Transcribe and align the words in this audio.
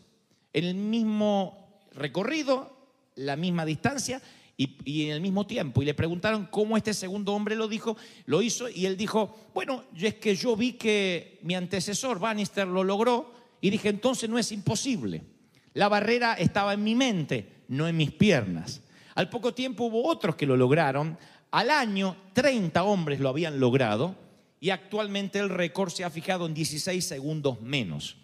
En 0.52 0.66
el 0.66 0.76
mismo 0.76 1.80
recorrido, 1.94 2.79
la 3.20 3.36
misma 3.36 3.66
distancia 3.66 4.22
y, 4.58 5.06
en 5.06 5.12
el 5.12 5.22
mismo 5.22 5.46
tiempo. 5.48 5.82
Y 5.82 5.86
le 5.86 5.94
preguntaron 5.94 6.48
cómo 6.48 6.76
este 6.76 6.94
segundo 6.94 7.34
hombre 7.34 7.56
lo 7.56 7.68
dijo, 7.68 7.98
lo 8.26 8.42
hizo, 8.42 8.70
y 8.70 8.86
él 8.86 8.98
dijo, 8.98 9.50
bueno, 9.54 9.86
es 9.96 10.16
que 10.16 10.36
yo 10.36 10.56
vi 10.56 10.74
que 10.74 11.40
mi 11.44 11.56
antecesor, 11.56 12.20
Bannister, 12.20 12.68
lo 12.68 12.84
logró, 12.84 13.34
y 13.62 13.70
dije, 13.70 13.90
entonces 13.90 14.30
no 14.30 14.38
es 14.38 14.52
imposible. 14.52 15.24
La 15.74 15.88
barrera 15.88 16.34
estaba 16.34 16.74
en 16.74 16.84
mi 16.84 16.96
mente, 16.96 17.64
no 17.70 17.88
en 17.88 17.96
mis 17.96 18.12
piernas. 18.12 18.82
Al 19.16 19.30
poco 19.30 19.54
tiempo 19.54 19.86
hubo 19.86 20.08
otros 20.08 20.36
que 20.36 20.46
lo 20.46 20.58
lograron. 20.58 21.18
Al 21.52 21.70
año, 21.70 22.16
30 22.34 22.84
hombres 22.84 23.20
lo 23.20 23.30
habían 23.30 23.60
logrado, 23.60 24.16
y 24.60 24.72
actualmente 24.72 25.40
el 25.40 25.50
récord 25.50 25.90
se 25.90 26.04
ha 26.04 26.10
fijado 26.10 26.46
en 26.46 26.54
16 26.54 27.06
segundos 27.06 27.62
menos. 27.62 28.18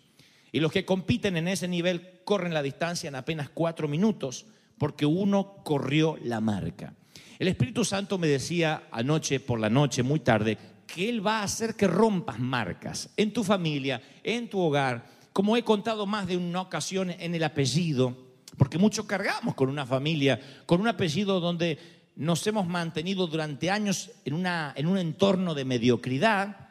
Y 0.52 0.60
los 0.60 0.72
que 0.72 0.86
compiten 0.86 1.38
en 1.38 1.48
ese 1.48 1.68
nivel 1.68 2.22
corren 2.26 2.54
la 2.54 2.62
distancia 2.62 3.08
en 3.08 3.16
apenas 3.16 3.50
cuatro 3.50 3.88
minutos 3.88 4.46
porque 4.78 5.06
uno 5.06 5.58
corrió 5.64 6.18
la 6.24 6.42
marca. 6.42 6.94
El 7.38 7.48
Espíritu 7.48 7.84
Santo 7.84 8.18
me 8.18 8.28
decía 8.28 8.84
anoche 8.92 9.40
por 9.40 9.60
la 9.60 9.70
noche, 9.70 10.04
muy 10.04 10.22
tarde, 10.22 10.58
que 10.88 11.10
Él 11.10 11.26
va 11.26 11.40
a 11.40 11.44
hacer 11.44 11.76
que 11.76 11.88
rompas 11.88 12.40
marcas 12.40 13.10
en 13.18 13.34
tu 13.34 13.44
familia, 13.44 14.02
en 14.24 14.50
tu 14.50 14.60
hogar, 14.60 15.06
como 15.34 15.58
he 15.58 15.64
contado 15.64 16.06
más 16.06 16.28
de 16.28 16.38
una 16.38 16.62
ocasión 16.62 17.12
en 17.12 17.36
el 17.36 17.44
apellido, 17.44 18.16
porque 18.58 18.78
muchos 18.78 19.06
cargamos 19.06 19.56
con 19.56 19.70
una 19.70 19.86
familia, 19.86 20.40
con 20.66 20.80
un 20.80 20.88
apellido 20.88 21.42
donde 21.42 21.78
nos 22.16 22.48
hemos 22.48 22.68
mantenido 22.68 23.28
durante 23.28 23.70
años 23.70 24.12
en, 24.24 24.34
una, 24.34 24.74
en 24.78 24.88
un 24.88 24.98
entorno 24.98 25.54
de 25.54 25.66
mediocridad, 25.66 26.70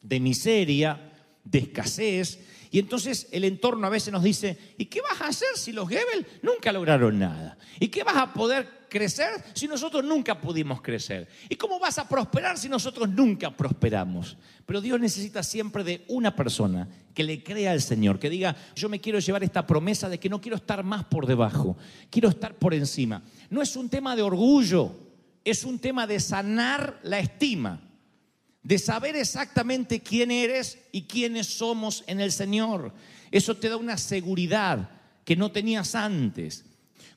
de 0.00 0.20
miseria, 0.20 1.12
de 1.44 1.58
escasez. 1.58 2.40
Y 2.72 2.78
entonces 2.78 3.26
el 3.32 3.44
entorno 3.44 3.86
a 3.86 3.90
veces 3.90 4.12
nos 4.12 4.22
dice, 4.22 4.56
¿y 4.78 4.86
qué 4.86 5.00
vas 5.00 5.20
a 5.20 5.28
hacer 5.28 5.48
si 5.56 5.72
los 5.72 5.88
Gebel 5.88 6.24
nunca 6.42 6.72
lograron 6.72 7.18
nada? 7.18 7.58
¿Y 7.80 7.88
qué 7.88 8.04
vas 8.04 8.16
a 8.16 8.32
poder 8.32 8.86
crecer 8.88 9.28
si 9.54 9.66
nosotros 9.66 10.04
nunca 10.04 10.40
pudimos 10.40 10.80
crecer? 10.80 11.28
¿Y 11.48 11.56
cómo 11.56 11.80
vas 11.80 11.98
a 11.98 12.08
prosperar 12.08 12.56
si 12.58 12.68
nosotros 12.68 13.08
nunca 13.08 13.56
prosperamos? 13.56 14.36
Pero 14.66 14.80
Dios 14.80 15.00
necesita 15.00 15.42
siempre 15.42 15.82
de 15.82 16.04
una 16.06 16.36
persona 16.36 16.88
que 17.12 17.24
le 17.24 17.42
crea 17.42 17.72
al 17.72 17.82
Señor, 17.82 18.20
que 18.20 18.30
diga, 18.30 18.54
yo 18.76 18.88
me 18.88 19.00
quiero 19.00 19.18
llevar 19.18 19.42
esta 19.42 19.66
promesa 19.66 20.08
de 20.08 20.20
que 20.20 20.28
no 20.28 20.40
quiero 20.40 20.56
estar 20.56 20.84
más 20.84 21.04
por 21.04 21.26
debajo, 21.26 21.76
quiero 22.08 22.28
estar 22.28 22.54
por 22.54 22.72
encima. 22.72 23.20
No 23.50 23.62
es 23.62 23.74
un 23.74 23.88
tema 23.88 24.14
de 24.14 24.22
orgullo, 24.22 24.94
es 25.44 25.64
un 25.64 25.80
tema 25.80 26.06
de 26.06 26.20
sanar 26.20 27.00
la 27.02 27.18
estima 27.18 27.89
de 28.62 28.78
saber 28.78 29.16
exactamente 29.16 30.00
quién 30.00 30.30
eres 30.30 30.78
y 30.92 31.02
quiénes 31.02 31.46
somos 31.46 32.04
en 32.06 32.20
el 32.20 32.32
Señor. 32.32 32.92
Eso 33.30 33.56
te 33.56 33.68
da 33.68 33.76
una 33.76 33.96
seguridad 33.96 34.90
que 35.24 35.36
no 35.36 35.50
tenías 35.50 35.94
antes. 35.94 36.64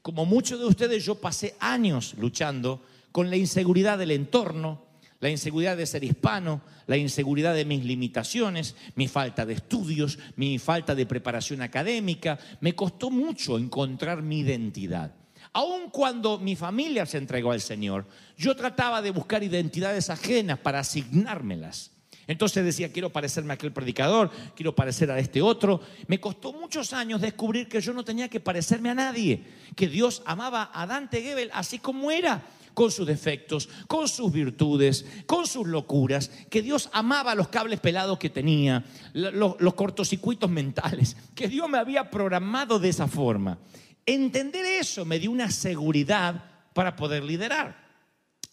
Como 0.02 0.26
muchos 0.26 0.60
de 0.60 0.66
ustedes, 0.66 1.04
yo 1.04 1.16
pasé 1.16 1.56
años 1.60 2.16
luchando 2.18 2.84
con 3.12 3.30
la 3.30 3.38
inseguridad 3.38 3.98
del 3.98 4.12
entorno, 4.12 4.84
la 5.20 5.30
inseguridad 5.30 5.78
de 5.78 5.86
ser 5.86 6.04
hispano, 6.04 6.62
la 6.88 6.98
inseguridad 6.98 7.56
de 7.56 7.66
mis 7.66 7.86
limitaciones, 7.86 8.76
mi 8.96 9.08
falta 9.08 9.46
de 9.46 9.54
estudios, 9.54 10.20
mi 10.36 10.60
falta 10.60 10.96
de 10.96 11.06
preparación 11.06 11.62
académica. 11.62 12.38
Me 12.60 12.76
costó 12.76 13.10
mucho 13.10 13.58
encontrar 13.58 14.22
mi 14.22 14.40
identidad. 14.40 15.14
Aun 15.54 15.92
cuando 15.92 16.40
mi 16.40 16.56
familia 16.56 17.06
se 17.06 17.20
entregó 17.20 17.52
al 17.52 17.62
Señor, 17.62 18.06
yo 18.38 18.56
trataba 18.56 19.02
de 19.02 19.12
buscar 19.12 19.44
identidades 19.44 20.10
ajenas 20.10 20.58
para 20.60 20.80
asignármelas. 20.80 21.92
Entonces 22.26 22.64
decía, 22.64 22.92
quiero 22.92 23.12
parecerme 23.12 23.54
a 23.54 23.56
aquel 23.56 23.74
predicador, 23.74 24.32
quiero 24.56 24.74
parecer 24.74 25.12
a 25.12 25.20
este 25.20 25.42
otro. 25.42 25.82
Me 26.08 26.20
costó 26.20 26.54
muchos 26.54 26.94
años 26.94 27.22
descubrir 27.22 27.68
que 27.68 27.82
yo 27.82 27.94
no 27.94 28.04
tenía 28.04 28.30
que 28.30 28.40
parecerme 28.40 28.90
a 28.90 28.96
nadie, 28.96 29.44
que 29.76 29.88
Dios 29.88 30.24
amaba 30.26 30.72
a 30.74 30.88
Dante 30.88 31.22
Gebel 31.22 31.52
así 31.54 31.80
como 31.80 32.10
era, 32.10 32.44
con 32.74 32.90
sus 32.90 33.06
defectos, 33.06 33.70
con 33.88 34.08
sus 34.08 34.32
virtudes, 34.32 35.06
con 35.28 35.46
sus 35.46 35.68
locuras, 35.68 36.30
que 36.50 36.62
Dios 36.62 36.90
amaba 36.94 37.36
los 37.36 37.50
cables 37.50 37.80
pelados 37.80 38.18
que 38.18 38.30
tenía, 38.30 38.84
los, 39.14 39.58
los 39.60 39.74
cortocircuitos 39.76 40.50
mentales, 40.50 41.16
que 41.36 41.48
Dios 41.48 41.70
me 41.70 41.78
había 41.78 42.10
programado 42.10 42.80
de 42.80 42.90
esa 42.90 43.08
forma. 43.08 43.60
Entender 44.06 44.66
eso 44.66 45.06
me 45.06 45.20
dio 45.20 45.32
una 45.32 45.50
seguridad 45.50 46.44
para 46.74 46.96
poder 46.96 47.24
liderar, 47.24 47.76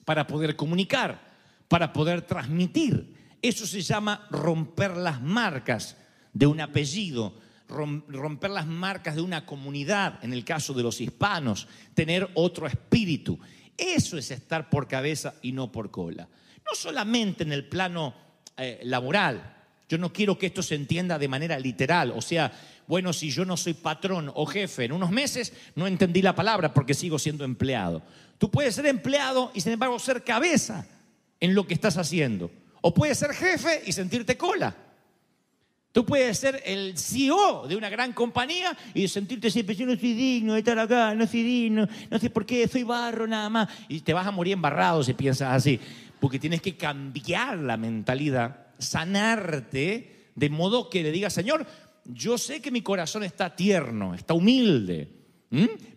para 0.04 0.26
poder 0.26 0.56
comunicar, 0.56 1.20
para 1.68 1.92
poder 1.92 2.22
transmitir. 2.22 3.16
Eso 3.42 3.66
se 3.66 3.80
llama 3.80 4.26
romper 4.30 4.96
las 4.96 5.20
marcas 5.20 5.96
de 6.32 6.46
un 6.46 6.60
apellido, 6.60 7.34
romper 7.68 8.50
las 8.50 8.66
marcas 8.66 9.14
de 9.14 9.22
una 9.22 9.46
comunidad, 9.46 10.22
en 10.22 10.32
el 10.32 10.44
caso 10.44 10.74
de 10.74 10.82
los 10.82 11.00
hispanos, 11.00 11.66
tener 11.94 12.28
otro 12.34 12.66
espíritu. 12.66 13.38
Eso 13.76 14.18
es 14.18 14.30
estar 14.30 14.68
por 14.68 14.86
cabeza 14.86 15.34
y 15.42 15.52
no 15.52 15.72
por 15.72 15.90
cola. 15.90 16.28
No 16.64 16.74
solamente 16.74 17.42
en 17.42 17.52
el 17.52 17.66
plano 17.66 18.14
eh, 18.56 18.80
laboral. 18.84 19.56
Yo 19.90 19.98
no 19.98 20.12
quiero 20.12 20.38
que 20.38 20.46
esto 20.46 20.62
se 20.62 20.76
entienda 20.76 21.18
de 21.18 21.26
manera 21.26 21.58
literal. 21.58 22.12
O 22.16 22.22
sea, 22.22 22.52
bueno, 22.86 23.12
si 23.12 23.28
yo 23.30 23.44
no 23.44 23.56
soy 23.56 23.74
patrón 23.74 24.30
o 24.32 24.46
jefe 24.46 24.84
en 24.84 24.92
unos 24.92 25.10
meses, 25.10 25.52
no 25.74 25.88
entendí 25.88 26.22
la 26.22 26.36
palabra 26.36 26.72
porque 26.72 26.94
sigo 26.94 27.18
siendo 27.18 27.44
empleado. 27.44 28.00
Tú 28.38 28.52
puedes 28.52 28.76
ser 28.76 28.86
empleado 28.86 29.50
y 29.52 29.60
sin 29.60 29.72
embargo 29.72 29.98
ser 29.98 30.22
cabeza 30.22 30.86
en 31.40 31.56
lo 31.56 31.66
que 31.66 31.74
estás 31.74 31.96
haciendo. 31.96 32.52
O 32.82 32.94
puedes 32.94 33.18
ser 33.18 33.34
jefe 33.34 33.82
y 33.84 33.90
sentirte 33.90 34.36
cola. 34.36 34.76
Tú 35.90 36.06
puedes 36.06 36.38
ser 36.38 36.62
el 36.64 36.96
CEO 36.96 37.66
de 37.66 37.74
una 37.74 37.90
gran 37.90 38.12
compañía 38.12 38.78
y 38.94 39.08
sentirte 39.08 39.50
siempre, 39.50 39.74
yo 39.74 39.86
no 39.86 39.96
soy 39.96 40.14
digno 40.14 40.52
de 40.52 40.60
estar 40.60 40.78
acá, 40.78 41.16
no 41.16 41.26
soy 41.26 41.42
digno, 41.42 41.88
no 42.08 42.18
sé 42.20 42.30
por 42.30 42.46
qué, 42.46 42.68
soy 42.68 42.84
barro 42.84 43.26
nada 43.26 43.50
más. 43.50 43.68
Y 43.88 44.02
te 44.02 44.14
vas 44.14 44.24
a 44.24 44.30
morir 44.30 44.52
embarrado 44.52 45.02
si 45.02 45.14
piensas 45.14 45.52
así, 45.52 45.80
porque 46.20 46.38
tienes 46.38 46.62
que 46.62 46.76
cambiar 46.76 47.58
la 47.58 47.76
mentalidad, 47.76 48.69
sanarte, 48.80 50.30
de 50.34 50.50
modo 50.50 50.90
que 50.90 51.02
le 51.02 51.12
digas, 51.12 51.32
Señor, 51.32 51.66
yo 52.04 52.38
sé 52.38 52.60
que 52.60 52.70
mi 52.70 52.82
corazón 52.82 53.22
está 53.22 53.54
tierno, 53.54 54.14
está 54.14 54.34
humilde, 54.34 55.08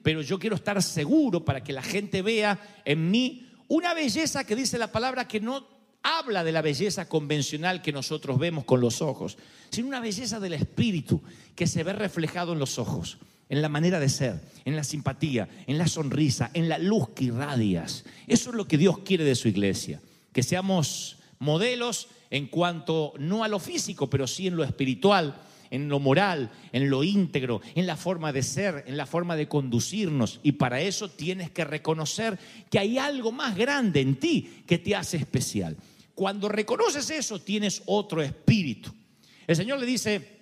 pero 0.02 0.22
yo 0.22 0.40
quiero 0.40 0.56
estar 0.56 0.82
seguro 0.82 1.46
para 1.46 1.64
que 1.64 1.74
la 1.74 1.84
gente 1.84 2.22
vea 2.22 2.82
en 2.86 3.10
mí 3.12 3.50
una 3.68 3.94
belleza 3.94 4.44
que 4.44 4.56
dice 4.56 4.78
la 4.78 4.92
palabra 4.92 5.28
que 5.28 5.40
no 5.40 5.68
habla 6.04 6.44
de 6.44 6.52
la 6.52 6.62
belleza 6.62 7.08
convencional 7.08 7.82
que 7.82 7.94
nosotros 7.94 8.38
vemos 8.38 8.66
con 8.66 8.82
los 8.82 9.02
ojos, 9.02 9.38
sino 9.70 9.88
una 9.88 10.02
belleza 10.02 10.40
del 10.40 10.54
espíritu 10.54 11.22
que 11.56 11.68
se 11.68 11.84
ve 11.84 11.94
reflejado 11.94 12.54
en 12.54 12.60
los 12.60 12.78
ojos, 12.78 13.18
en 13.50 13.62
la 13.62 13.70
manera 13.70 14.00
de 14.00 14.10
ser, 14.10 14.42
en 14.66 14.76
la 14.76 14.84
simpatía, 14.84 15.48
en 15.66 15.78
la 15.78 15.88
sonrisa, 15.88 16.52
en 16.54 16.68
la 16.68 16.78
luz 16.78 17.10
que 17.16 17.26
irradias. 17.26 18.04
Eso 18.28 18.50
es 18.50 18.56
lo 18.56 18.68
que 18.68 18.78
Dios 18.78 19.00
quiere 19.00 19.24
de 19.24 19.36
su 19.36 19.48
iglesia, 19.48 20.02
que 20.34 20.44
seamos 20.44 21.18
modelos 21.40 22.10
en 22.34 22.48
cuanto 22.48 23.14
no 23.20 23.44
a 23.44 23.48
lo 23.48 23.60
físico, 23.60 24.10
pero 24.10 24.26
sí 24.26 24.48
en 24.48 24.56
lo 24.56 24.64
espiritual, 24.64 25.40
en 25.70 25.88
lo 25.88 26.00
moral, 26.00 26.50
en 26.72 26.90
lo 26.90 27.04
íntegro, 27.04 27.62
en 27.76 27.86
la 27.86 27.96
forma 27.96 28.34
de 28.34 28.42
ser, 28.42 28.86
en 28.88 28.98
la 28.98 29.06
forma 29.06 29.36
de 29.36 29.48
conducirnos. 29.48 30.40
Y 30.42 30.54
para 30.54 30.82
eso 30.82 31.12
tienes 31.12 31.52
que 31.52 31.64
reconocer 31.64 32.40
que 32.72 32.80
hay 32.80 32.98
algo 32.98 33.32
más 33.32 33.56
grande 33.56 34.02
en 34.02 34.16
ti 34.16 34.64
que 34.66 34.80
te 34.80 34.96
hace 34.96 35.18
especial. 35.18 35.78
Cuando 36.16 36.50
reconoces 36.50 37.08
eso, 37.12 37.40
tienes 37.40 37.84
otro 37.86 38.24
espíritu. 38.24 38.92
El 39.46 39.56
Señor 39.56 39.80
le 39.80 39.86
dice 39.86 40.40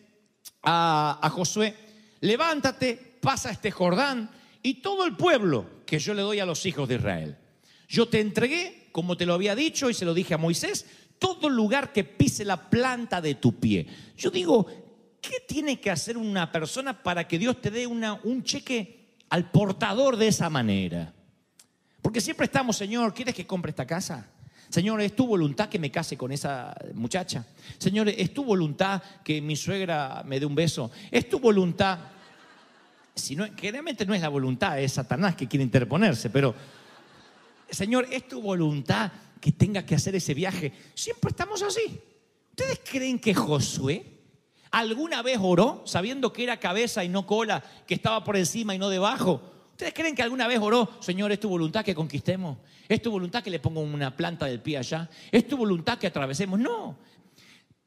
a, 0.64 1.20
a 1.22 1.30
Josué, 1.30 1.76
levántate, 2.22 3.18
pasa 3.20 3.52
este 3.52 3.70
Jordán 3.70 4.32
y 4.64 4.76
todo 4.76 5.06
el 5.06 5.18
pueblo 5.18 5.66
que 5.86 6.00
yo 6.00 6.14
le 6.14 6.22
doy 6.22 6.40
a 6.40 6.46
los 6.46 6.66
hijos 6.66 6.88
de 6.88 6.96
Israel. 6.96 7.38
Yo 7.90 8.08
te 8.08 8.22
entregué, 8.22 8.88
como 8.94 9.18
te 9.18 9.26
lo 9.26 9.34
había 9.34 9.56
dicho 9.56 9.90
y 9.90 9.94
se 9.94 10.06
lo 10.06 10.14
dije 10.14 10.34
a 10.34 10.38
Moisés, 10.38 10.86
todo 11.22 11.50
lugar 11.50 11.94
que 11.94 12.04
pise 12.04 12.44
la 12.44 12.68
planta 12.68 13.22
de 13.22 13.36
tu 13.36 13.60
pie. 13.60 13.86
Yo 14.18 14.32
digo, 14.32 14.66
¿qué 15.22 15.36
tiene 15.48 15.80
que 15.80 15.92
hacer 15.92 16.18
una 16.18 16.52
persona 16.52 17.04
para 17.04 17.28
que 17.28 17.38
Dios 17.38 17.62
te 17.62 17.70
dé 17.70 17.86
una, 17.86 18.20
un 18.24 18.44
cheque 18.44 19.20
al 19.30 19.52
portador 19.52 20.18
de 20.18 20.30
esa 20.30 20.50
manera? 20.50 21.14
Porque 22.02 22.22
siempre 22.22 22.46
estamos, 22.46 22.76
Señor, 22.76 23.14
¿quieres 23.14 23.36
que 23.36 23.46
compre 23.46 23.70
esta 23.70 23.86
casa? 23.86 24.32
Señor, 24.70 25.00
¿es 25.02 25.16
tu 25.16 25.28
voluntad 25.28 25.70
que 25.70 25.78
me 25.78 25.92
case 25.92 26.18
con 26.18 26.32
esa 26.32 26.74
muchacha? 26.96 27.46
Señor, 27.78 28.10
¿es 28.10 28.34
tu 28.34 28.44
voluntad 28.44 29.00
que 29.24 29.42
mi 29.42 29.56
suegra 29.56 30.24
me 30.26 30.40
dé 30.40 30.48
un 30.48 30.56
beso? 30.56 30.90
¿Es 31.12 31.30
tu 31.30 31.40
voluntad? 31.40 32.00
Si 33.14 33.36
no, 33.36 33.56
que 33.56 33.72
realmente 33.72 34.08
no 34.08 34.16
es 34.16 34.22
la 34.22 34.30
voluntad, 34.30 34.80
es 34.80 34.94
Satanás 34.94 35.36
que 35.36 35.48
quiere 35.48 35.64
interponerse, 35.64 36.32
pero 36.32 36.56
Señor, 37.70 38.08
¿es 38.10 38.28
tu 38.28 38.42
voluntad 38.42 39.12
que 39.42 39.52
tenga 39.52 39.86
que 39.86 39.96
hacer 39.96 40.16
ese 40.16 40.34
viaje? 40.34 40.72
Siempre 40.94 41.32
estamos 41.32 41.62
así. 41.64 42.00
¿Ustedes 42.52 42.80
creen 42.90 43.20
que 43.20 43.34
Josué 43.34 44.06
alguna 44.70 45.22
vez 45.22 45.40
oró 45.42 45.84
sabiendo 45.86 46.32
que 46.32 46.44
era 46.44 46.60
cabeza 46.60 47.04
y 47.04 47.10
no 47.10 47.26
cola, 47.26 47.64
que 47.88 47.96
estaba 47.96 48.24
por 48.24 48.38
encima 48.38 48.76
y 48.76 48.78
no 48.78 48.88
debajo? 48.88 49.42
¿Ustedes 49.72 49.94
creen 49.94 50.16
que 50.16 50.22
alguna 50.22 50.48
vez 50.48 50.60
oró, 50.60 50.92
Señor, 51.02 51.32
es 51.32 51.40
tu 51.40 51.50
voluntad 51.50 51.84
que 51.84 51.96
conquistemos? 51.96 52.60
¿Es 52.88 53.02
tu 53.02 53.10
voluntad 53.10 53.44
que 53.44 53.50
le 53.50 53.60
ponga 53.60 53.80
una 53.80 54.16
planta 54.16 54.46
del 54.46 54.62
pie 54.62 54.78
allá? 54.78 55.10
¿Es 55.32 55.48
tu 55.48 55.58
voluntad 55.58 55.98
que 55.98 56.08
atravesemos? 56.08 56.60
No. 56.60 56.98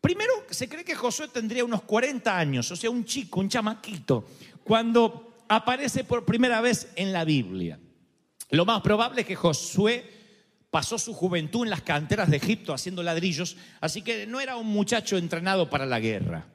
Primero, 0.01 0.33
se 0.51 0.69
cree 0.69 0.85
que 0.85 0.95
Josué 0.95 1.29
tendría 1.29 1.65
unos 1.65 1.83
40 1.83 2.37
años, 2.37 2.71
o 2.71 2.77
sea, 2.77 2.91
un 2.91 3.05
chico, 3.05 3.41
un 3.41 3.49
chamaquito, 3.49 4.27
cuando 4.65 5.45
aparece 5.49 6.05
por 6.05 6.25
primera 6.25 6.61
vez 6.61 6.93
en 6.97 7.13
la 7.13 7.25
Biblia. 7.25 7.79
Lo 8.51 8.65
más 8.65 8.81
probable 8.83 9.23
es 9.23 9.27
que 9.27 9.37
Josué 9.37 10.14
pasó 10.75 10.99
su 10.99 11.15
juventud 11.15 11.63
en 11.63 11.71
las 11.71 11.83
canteras 11.83 12.29
de 12.29 12.39
Egipto 12.39 12.75
haciendo 12.75 13.01
ladrillos, 13.05 13.57
así 13.81 14.03
que 14.03 14.27
no 14.27 14.41
era 14.41 14.57
un 14.57 14.67
muchacho 14.67 15.17
entrenado 15.17 15.71
para 15.71 15.87
la 15.87 16.01
guerra. 16.01 16.49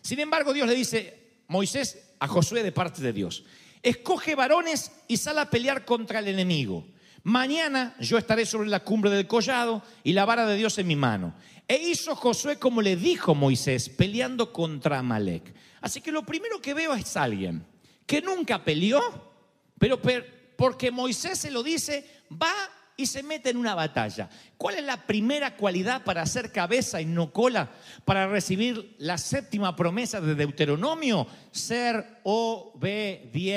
Sin 0.00 0.18
embargo, 0.18 0.54
Dios 0.54 0.66
le 0.66 0.74
dice, 0.74 1.42
Moisés, 1.46 2.14
a 2.18 2.26
Josué 2.26 2.62
de 2.62 2.72
parte 2.72 3.02
de 3.02 3.12
Dios, 3.12 3.44
escoge 3.82 4.34
varones 4.34 4.92
y 5.08 5.18
sal 5.18 5.38
a 5.40 5.50
pelear 5.50 5.84
contra 5.84 6.20
el 6.20 6.28
enemigo. 6.28 6.86
Mañana 7.22 7.94
yo 8.00 8.16
estaré 8.16 8.46
sobre 8.46 8.70
la 8.70 8.80
cumbre 8.80 9.10
del 9.10 9.26
collado 9.26 9.82
y 10.02 10.14
la 10.14 10.24
vara 10.24 10.46
de 10.46 10.56
Dios 10.56 10.78
en 10.78 10.86
mi 10.86 10.96
mano. 10.96 11.34
E 11.68 11.76
hizo 11.76 12.16
Josué 12.16 12.58
como 12.58 12.80
le 12.80 12.96
dijo 12.96 13.34
Moisés, 13.34 13.90
peleando 13.90 14.54
contra 14.54 15.00
Amalek. 15.00 15.52
Así 15.82 16.00
que 16.00 16.12
lo 16.12 16.24
primero 16.24 16.62
que 16.62 16.72
veo 16.72 16.94
es 16.94 17.14
alguien 17.14 17.62
que 18.06 18.22
nunca 18.22 18.64
peleó, 18.64 19.02
pero 19.78 20.00
per- 20.00 20.54
porque 20.56 20.90
Moisés 20.90 21.38
se 21.40 21.50
lo 21.50 21.62
dice, 21.62 22.22
va 22.32 22.54
y 22.96 23.06
se 23.06 23.22
mete 23.22 23.50
en 23.50 23.58
una 23.58 23.74
batalla. 23.74 24.30
¿Cuál 24.56 24.76
es 24.76 24.84
la 24.84 25.06
primera 25.06 25.56
cualidad 25.56 26.02
para 26.02 26.24
ser 26.24 26.50
cabeza 26.50 27.00
y 27.00 27.04
no 27.04 27.32
cola? 27.32 27.70
Para 28.04 28.26
recibir 28.26 28.94
la 28.98 29.18
séptima 29.18 29.76
promesa 29.76 30.20
de 30.20 30.34
Deuteronomio, 30.34 31.26
ser 31.50 32.20
obediente. 32.24 33.52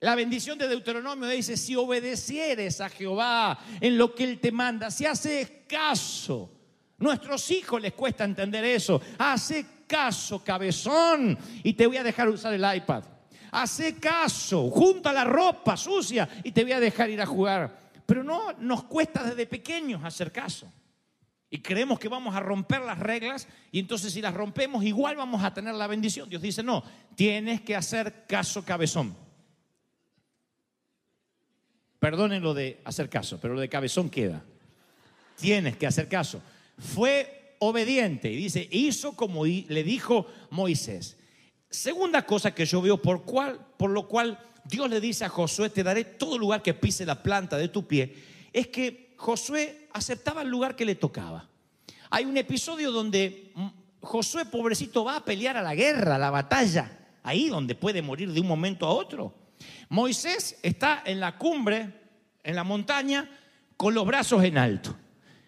La 0.00 0.14
bendición 0.14 0.58
de 0.58 0.68
Deuteronomio 0.68 1.28
dice, 1.28 1.56
si 1.56 1.76
obedecieres 1.76 2.80
a 2.80 2.88
Jehová 2.88 3.58
en 3.80 3.98
lo 3.98 4.14
que 4.14 4.24
Él 4.24 4.40
te 4.40 4.50
manda, 4.52 4.90
si 4.90 5.06
haces 5.06 5.50
caso, 5.68 6.50
nuestros 6.98 7.50
hijos 7.50 7.80
les 7.80 7.92
cuesta 7.92 8.24
entender 8.24 8.64
eso, 8.64 9.00
hace 9.18 9.64
caso, 9.86 10.42
cabezón, 10.42 11.38
y 11.62 11.74
te 11.74 11.86
voy 11.86 11.98
a 11.98 12.02
dejar 12.04 12.28
usar 12.28 12.52
el 12.52 12.76
iPad. 12.76 13.04
Hace 13.52 13.96
caso, 13.96 14.70
junta 14.70 15.12
la 15.12 15.24
ropa 15.24 15.76
sucia 15.76 16.26
y 16.42 16.52
te 16.52 16.62
voy 16.62 16.72
a 16.72 16.80
dejar 16.80 17.10
ir 17.10 17.20
a 17.20 17.26
jugar. 17.26 17.78
Pero 18.06 18.24
no, 18.24 18.54
nos 18.54 18.84
cuesta 18.84 19.22
desde 19.22 19.46
pequeños 19.46 20.02
hacer 20.02 20.32
caso. 20.32 20.72
Y 21.50 21.58
creemos 21.58 21.98
que 21.98 22.08
vamos 22.08 22.34
a 22.34 22.40
romper 22.40 22.80
las 22.80 22.98
reglas 22.98 23.46
y 23.70 23.78
entonces 23.78 24.14
si 24.14 24.22
las 24.22 24.32
rompemos 24.32 24.82
igual 24.84 25.16
vamos 25.16 25.44
a 25.44 25.52
tener 25.52 25.74
la 25.74 25.86
bendición. 25.86 26.30
Dios 26.30 26.40
dice, 26.40 26.62
no, 26.62 26.82
tienes 27.14 27.60
que 27.60 27.76
hacer 27.76 28.24
caso 28.26 28.64
cabezón. 28.64 29.14
Perdonen 31.98 32.42
lo 32.42 32.54
de 32.54 32.80
hacer 32.86 33.10
caso, 33.10 33.38
pero 33.38 33.52
lo 33.52 33.60
de 33.60 33.68
cabezón 33.68 34.08
queda. 34.08 34.42
Tienes 35.36 35.76
que 35.76 35.86
hacer 35.86 36.08
caso. 36.08 36.40
Fue 36.78 37.56
obediente 37.58 38.32
y 38.32 38.36
dice, 38.36 38.66
hizo 38.70 39.14
como 39.14 39.44
le 39.44 39.84
dijo 39.84 40.26
Moisés. 40.48 41.18
Segunda 41.72 42.26
cosa 42.26 42.54
que 42.54 42.66
yo 42.66 42.82
veo 42.82 43.00
por, 43.00 43.22
cual, 43.22 43.58
por 43.78 43.90
lo 43.90 44.06
cual 44.06 44.38
Dios 44.62 44.90
le 44.90 45.00
dice 45.00 45.24
a 45.24 45.30
Josué, 45.30 45.70
te 45.70 45.82
daré 45.82 46.04
todo 46.04 46.36
lugar 46.36 46.62
que 46.62 46.74
pise 46.74 47.06
la 47.06 47.22
planta 47.22 47.56
de 47.56 47.68
tu 47.68 47.86
pie, 47.86 48.14
es 48.52 48.68
que 48.68 49.14
Josué 49.16 49.88
aceptaba 49.94 50.42
el 50.42 50.48
lugar 50.48 50.76
que 50.76 50.84
le 50.84 50.96
tocaba. 50.96 51.48
Hay 52.10 52.26
un 52.26 52.36
episodio 52.36 52.92
donde 52.92 53.52
mm, 53.54 53.68
Josué, 54.02 54.44
pobrecito, 54.44 55.02
va 55.02 55.16
a 55.16 55.24
pelear 55.24 55.56
a 55.56 55.62
la 55.62 55.74
guerra, 55.74 56.16
a 56.16 56.18
la 56.18 56.30
batalla, 56.30 56.90
ahí 57.22 57.48
donde 57.48 57.74
puede 57.74 58.02
morir 58.02 58.30
de 58.30 58.40
un 58.40 58.48
momento 58.48 58.86
a 58.86 58.90
otro. 58.90 59.32
Moisés 59.88 60.58
está 60.62 61.02
en 61.06 61.20
la 61.20 61.38
cumbre, 61.38 61.90
en 62.44 62.54
la 62.54 62.64
montaña, 62.64 63.30
con 63.78 63.94
los 63.94 64.04
brazos 64.04 64.44
en 64.44 64.58
alto. 64.58 64.94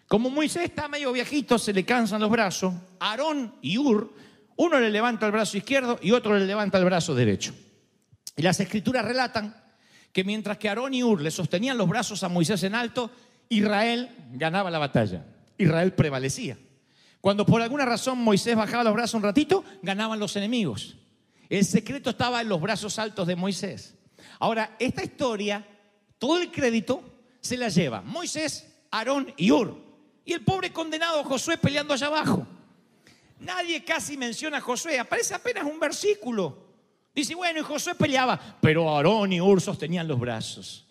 Como 0.07 0.31
Moisés 0.31 0.63
está 0.63 0.87
medio 0.87 1.11
viejito, 1.11 1.59
se 1.59 1.71
le 1.71 1.85
cansan 1.85 2.21
los 2.21 2.31
brazos, 2.31 2.73
Aarón 2.99 3.53
y 3.61 3.77
Ur, 3.77 4.11
uno 4.57 4.79
le 4.79 4.89
levanta 4.89 5.25
el 5.25 5.31
brazo 5.31 5.57
izquierdo 5.57 5.99
y 6.01 6.11
otro 6.11 6.37
le 6.37 6.45
levanta 6.45 6.77
el 6.77 6.85
brazo 6.85 7.13
derecho. 7.13 7.53
Y 8.37 8.41
las 8.41 8.59
escrituras 8.59 9.05
relatan 9.05 9.55
que 10.11 10.23
mientras 10.23 10.57
que 10.57 10.69
Aarón 10.69 10.93
y 10.93 11.03
Ur 11.03 11.21
le 11.21 11.31
sostenían 11.31 11.77
los 11.77 11.89
brazos 11.89 12.23
a 12.23 12.29
Moisés 12.29 12.63
en 12.63 12.75
alto, 12.75 13.11
Israel 13.49 14.09
ganaba 14.33 14.71
la 14.71 14.79
batalla. 14.79 15.25
Israel 15.57 15.93
prevalecía. 15.93 16.57
Cuando 17.21 17.45
por 17.45 17.61
alguna 17.61 17.85
razón 17.85 18.19
Moisés 18.19 18.55
bajaba 18.55 18.83
los 18.83 18.93
brazos 18.93 19.15
un 19.15 19.23
ratito, 19.23 19.63
ganaban 19.81 20.19
los 20.19 20.35
enemigos. 20.35 20.95
El 21.49 21.65
secreto 21.65 22.11
estaba 22.11 22.41
en 22.41 22.49
los 22.49 22.61
brazos 22.61 22.97
altos 22.99 23.27
de 23.27 23.35
Moisés. 23.35 23.95
Ahora, 24.39 24.75
esta 24.79 25.03
historia, 25.03 25.65
todo 26.17 26.39
el 26.39 26.51
crédito 26.51 27.03
se 27.41 27.57
la 27.57 27.69
lleva 27.69 28.01
Moisés, 28.01 28.67
Aarón 28.91 29.33
y 29.37 29.51
Ur. 29.51 29.83
Y 30.23 30.33
el 30.33 30.43
pobre 30.43 30.71
condenado 30.71 31.23
Josué 31.23 31.57
peleando 31.57 31.93
allá 31.93 32.07
abajo. 32.07 32.47
Nadie 33.39 33.83
casi 33.83 34.17
menciona 34.17 34.57
a 34.57 34.61
Josué, 34.61 34.99
aparece 34.99 35.33
apenas 35.33 35.65
un 35.65 35.79
versículo. 35.79 36.65
Dice, 37.13 37.35
bueno, 37.35 37.59
y 37.59 37.63
Josué 37.63 37.95
peleaba, 37.95 38.57
pero 38.61 38.89
Aarón 38.89 39.31
y 39.31 39.39
Ur 39.39 39.61
sostenían 39.61 40.07
los 40.07 40.19
brazos. 40.19 40.85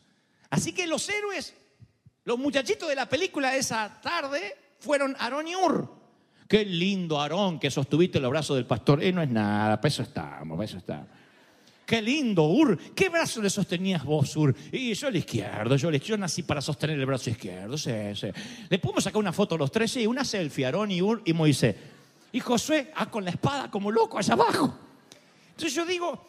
Así 0.51 0.73
que 0.73 0.87
los 0.87 1.09
héroes, 1.09 1.55
los 2.25 2.39
muchachitos 2.39 2.89
de 2.89 2.95
la 2.95 3.09
película 3.09 3.51
de 3.51 3.59
esa 3.59 4.01
tarde 4.01 4.57
fueron 4.81 5.17
Aarón 5.19 5.49
y 5.49 5.57
Ur. 5.57 5.93
Qué 6.49 6.65
lindo 6.65 7.21
Aarón 7.21 7.59
que 7.59 7.71
sostuviste 7.71 8.21
los 8.21 8.31
brazos 8.31 8.57
del 8.57 8.67
pastor. 8.67 9.03
Eh, 9.03 9.13
no 9.13 9.23
es 9.23 9.29
nada, 9.29 9.77
para 9.77 9.89
eso 9.89 10.03
estamos, 10.03 10.57
para 10.57 10.65
eso 10.65 10.79
estamos. 10.79 11.09
Qué 11.85 12.01
lindo, 12.01 12.45
Ur. 12.45 12.79
¿Qué 12.95 13.11
brazo 13.11 13.43
le 13.43 13.51
sostenías 13.51 14.05
vos, 14.05 14.35
Ur? 14.37 14.55
Y 14.73 14.95
yo 14.95 15.09
el 15.09 15.17
izquierdo, 15.17 15.77
yo, 15.77 15.91
yo 15.91 16.17
nací 16.17 16.43
para 16.43 16.63
sostener 16.63 16.99
el 16.99 17.05
brazo 17.05 17.29
izquierdo, 17.29 17.77
sí, 17.77 17.93
sí. 18.15 18.29
Le 18.71 18.79
podemos 18.79 19.05
sacar 19.05 19.19
una 19.19 19.33
foto 19.33 19.55
a 19.57 19.59
los 19.59 19.71
tres, 19.71 19.91
sí, 19.91 20.07
una 20.07 20.25
selfie, 20.25 20.65
Aarón 20.65 20.91
y 20.91 21.03
Ur 21.03 21.21
y 21.25 21.33
Moisés. 21.35 21.77
Y 22.35 22.41
Josué, 22.41 22.91
ah, 22.97 23.09
con 23.09 23.25
la 23.25 23.31
espada 23.31 23.71
como 23.71 23.93
loco 23.93 24.19
allá 24.19 24.35
abajo. 24.35 24.77
Entonces 25.51 25.73
yo 25.73 25.87
digo, 25.87 26.21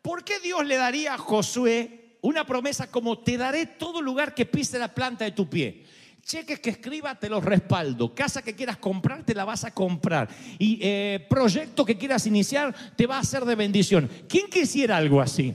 ¿por 0.00 0.24
qué 0.24 0.40
Dios 0.40 0.64
le 0.64 0.76
daría 0.76 1.12
a 1.12 1.18
Josué 1.18 2.16
una 2.22 2.46
promesa 2.46 2.90
como 2.90 3.18
te 3.18 3.36
daré 3.36 3.66
todo 3.66 4.00
lugar 4.00 4.34
que 4.34 4.46
pise 4.46 4.78
la 4.78 4.94
planta 4.94 5.26
de 5.26 5.32
tu 5.32 5.50
pie? 5.50 5.84
Cheques 6.22 6.60
que 6.60 6.70
escriba, 6.70 7.14
te 7.14 7.28
los 7.28 7.44
respaldo. 7.44 8.14
Casa 8.14 8.40
que 8.40 8.54
quieras 8.54 8.78
comprar, 8.78 9.22
te 9.22 9.34
la 9.34 9.44
vas 9.44 9.64
a 9.64 9.74
comprar. 9.74 10.30
Y 10.58 10.78
eh, 10.80 11.26
proyecto 11.28 11.84
que 11.84 11.98
quieras 11.98 12.26
iniciar, 12.26 12.74
te 12.96 13.06
va 13.06 13.18
a 13.18 13.24
ser 13.24 13.44
de 13.44 13.54
bendición. 13.54 14.08
¿Quién 14.30 14.48
quisiera 14.48 14.96
algo 14.96 15.20
así? 15.20 15.54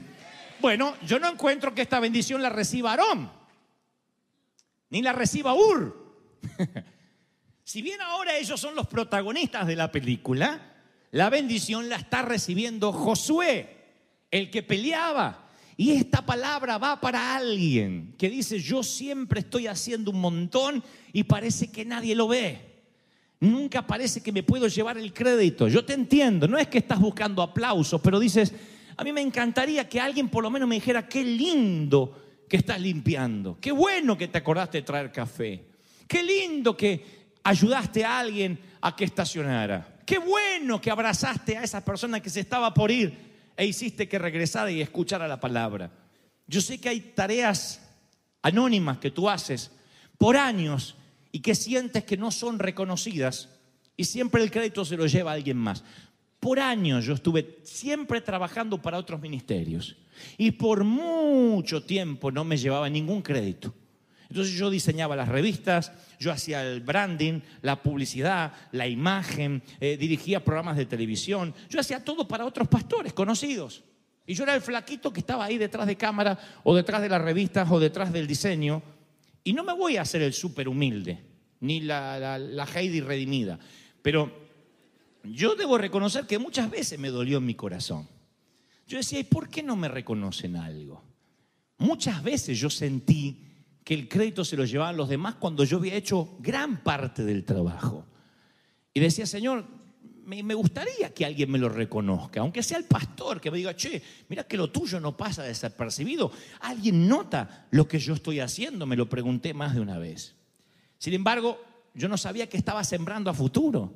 Bueno, 0.60 0.94
yo 1.04 1.18
no 1.18 1.28
encuentro 1.28 1.74
que 1.74 1.82
esta 1.82 1.98
bendición 1.98 2.40
la 2.40 2.50
reciba 2.50 2.90
Aarón, 2.90 3.28
ni 4.88 5.02
la 5.02 5.12
reciba 5.12 5.52
Ur. 5.52 6.14
si 7.66 7.82
bien 7.82 8.00
ahora 8.00 8.38
ellos 8.38 8.60
son 8.60 8.76
los 8.76 8.86
protagonistas 8.86 9.66
de 9.66 9.74
la 9.74 9.90
película, 9.90 10.76
la 11.10 11.28
bendición 11.30 11.88
la 11.88 11.96
está 11.96 12.22
recibiendo 12.22 12.92
Josué, 12.92 13.68
el 14.30 14.52
que 14.52 14.62
peleaba. 14.62 15.48
Y 15.76 15.90
esta 15.90 16.24
palabra 16.24 16.78
va 16.78 17.00
para 17.00 17.34
alguien 17.34 18.14
que 18.16 18.30
dice, 18.30 18.60
yo 18.60 18.84
siempre 18.84 19.40
estoy 19.40 19.66
haciendo 19.66 20.12
un 20.12 20.20
montón 20.20 20.84
y 21.12 21.24
parece 21.24 21.72
que 21.72 21.84
nadie 21.84 22.14
lo 22.14 22.28
ve. 22.28 22.60
Nunca 23.40 23.84
parece 23.84 24.22
que 24.22 24.30
me 24.30 24.44
puedo 24.44 24.68
llevar 24.68 24.96
el 24.96 25.12
crédito. 25.12 25.66
Yo 25.66 25.84
te 25.84 25.94
entiendo, 25.94 26.46
no 26.46 26.58
es 26.58 26.68
que 26.68 26.78
estás 26.78 27.00
buscando 27.00 27.42
aplausos, 27.42 28.00
pero 28.00 28.20
dices, 28.20 28.54
a 28.96 29.02
mí 29.02 29.12
me 29.12 29.22
encantaría 29.22 29.88
que 29.88 30.00
alguien 30.00 30.28
por 30.28 30.44
lo 30.44 30.52
menos 30.52 30.68
me 30.68 30.76
dijera, 30.76 31.08
qué 31.08 31.24
lindo 31.24 32.44
que 32.48 32.58
estás 32.58 32.80
limpiando, 32.80 33.58
qué 33.60 33.72
bueno 33.72 34.16
que 34.16 34.28
te 34.28 34.38
acordaste 34.38 34.78
de 34.78 34.82
traer 34.82 35.10
café, 35.10 35.64
qué 36.06 36.22
lindo 36.22 36.76
que 36.76 37.15
ayudaste 37.46 38.04
a 38.04 38.18
alguien 38.18 38.58
a 38.80 38.96
que 38.96 39.04
estacionara, 39.04 40.00
qué 40.04 40.18
bueno 40.18 40.80
que 40.80 40.90
abrazaste 40.90 41.56
a 41.56 41.62
esa 41.62 41.84
persona 41.84 42.18
que 42.18 42.28
se 42.28 42.40
estaba 42.40 42.74
por 42.74 42.90
ir 42.90 43.16
e 43.56 43.64
hiciste 43.64 44.08
que 44.08 44.18
regresara 44.18 44.70
y 44.70 44.82
escuchara 44.82 45.28
la 45.28 45.38
palabra. 45.38 45.92
Yo 46.48 46.60
sé 46.60 46.80
que 46.80 46.88
hay 46.88 47.00
tareas 47.00 47.80
anónimas 48.42 48.98
que 48.98 49.12
tú 49.12 49.30
haces 49.30 49.70
por 50.18 50.36
años 50.36 50.96
y 51.30 51.38
que 51.38 51.54
sientes 51.54 52.02
que 52.02 52.16
no 52.16 52.32
son 52.32 52.58
reconocidas 52.58 53.48
y 53.96 54.04
siempre 54.04 54.42
el 54.42 54.50
crédito 54.50 54.84
se 54.84 54.96
lo 54.96 55.06
lleva 55.06 55.30
a 55.30 55.34
alguien 55.34 55.56
más. 55.56 55.84
Por 56.40 56.58
años 56.58 57.04
yo 57.04 57.14
estuve 57.14 57.60
siempre 57.62 58.20
trabajando 58.20 58.82
para 58.82 58.98
otros 58.98 59.20
ministerios 59.20 59.96
y 60.36 60.50
por 60.50 60.82
mucho 60.82 61.84
tiempo 61.84 62.32
no 62.32 62.42
me 62.42 62.56
llevaba 62.56 62.90
ningún 62.90 63.22
crédito. 63.22 63.72
Entonces 64.28 64.54
yo 64.54 64.70
diseñaba 64.70 65.16
las 65.16 65.28
revistas, 65.28 65.92
yo 66.18 66.32
hacía 66.32 66.62
el 66.62 66.80
branding, 66.80 67.40
la 67.62 67.82
publicidad, 67.82 68.52
la 68.72 68.86
imagen, 68.88 69.62
eh, 69.80 69.96
dirigía 69.96 70.44
programas 70.44 70.76
de 70.76 70.86
televisión, 70.86 71.54
yo 71.68 71.80
hacía 71.80 72.04
todo 72.04 72.26
para 72.26 72.44
otros 72.44 72.68
pastores 72.68 73.12
conocidos. 73.12 73.84
Y 74.26 74.34
yo 74.34 74.42
era 74.42 74.54
el 74.54 74.60
flaquito 74.60 75.12
que 75.12 75.20
estaba 75.20 75.44
ahí 75.44 75.56
detrás 75.56 75.86
de 75.86 75.96
cámara 75.96 76.38
o 76.64 76.74
detrás 76.74 77.00
de 77.00 77.08
las 77.08 77.22
revistas 77.22 77.70
o 77.70 77.78
detrás 77.78 78.12
del 78.12 78.26
diseño. 78.26 78.82
Y 79.44 79.52
no 79.52 79.62
me 79.62 79.72
voy 79.72 79.96
a 79.96 80.02
hacer 80.02 80.22
el 80.22 80.32
súper 80.32 80.68
humilde, 80.68 81.20
ni 81.60 81.80
la, 81.80 82.18
la, 82.18 82.38
la 82.38 82.64
Heidi 82.64 83.00
redimida. 83.00 83.58
Pero 84.02 84.32
yo 85.22 85.54
debo 85.54 85.78
reconocer 85.78 86.26
que 86.26 86.40
muchas 86.40 86.68
veces 86.68 86.98
me 86.98 87.10
dolió 87.10 87.38
en 87.38 87.46
mi 87.46 87.54
corazón. 87.54 88.08
Yo 88.88 88.98
decía, 88.98 89.20
¿y 89.20 89.24
por 89.24 89.48
qué 89.48 89.62
no 89.62 89.76
me 89.76 89.88
reconocen 89.88 90.56
algo? 90.56 91.02
Muchas 91.78 92.22
veces 92.22 92.58
yo 92.58 92.70
sentí 92.70 93.45
que 93.86 93.94
el 93.94 94.08
crédito 94.08 94.44
se 94.44 94.56
lo 94.56 94.64
llevaban 94.64 94.96
los 94.96 95.08
demás 95.08 95.36
cuando 95.36 95.62
yo 95.62 95.76
había 95.76 95.94
hecho 95.94 96.34
gran 96.40 96.82
parte 96.82 97.22
del 97.22 97.44
trabajo. 97.44 98.04
Y 98.92 98.98
decía, 98.98 99.26
Señor, 99.26 99.64
me, 100.24 100.54
gustaría 100.54 101.14
que 101.14 101.24
alguien 101.24 101.48
me 101.52 101.56
lo 101.56 101.68
reconozca, 101.68 102.40
aunque 102.40 102.64
sea 102.64 102.78
el 102.78 102.86
pastor 102.86 103.40
que 103.40 103.48
me 103.48 103.58
diga, 103.58 103.76
che, 103.76 104.02
mira 104.28 104.42
que 104.42 104.56
lo 104.56 104.72
tuyo 104.72 104.98
no 104.98 105.16
pasa 105.16 105.44
desapercibido. 105.44 106.32
Alguien 106.62 107.06
nota 107.06 107.68
lo 107.70 107.86
que 107.86 108.00
yo 108.00 108.14
estoy 108.14 108.40
haciendo, 108.40 108.86
me 108.86 108.96
lo 108.96 109.08
pregunté 109.08 109.54
más 109.54 109.72
de 109.76 109.80
una 109.80 109.98
vez. 109.98 110.34
Sin 110.98 111.14
embargo, 111.14 111.62
yo 111.94 112.08
no 112.08 112.18
sabía 112.18 112.48
que 112.48 112.56
estaba 112.56 112.82
sembrando 112.82 113.30
a 113.30 113.34
futuro. 113.34 113.94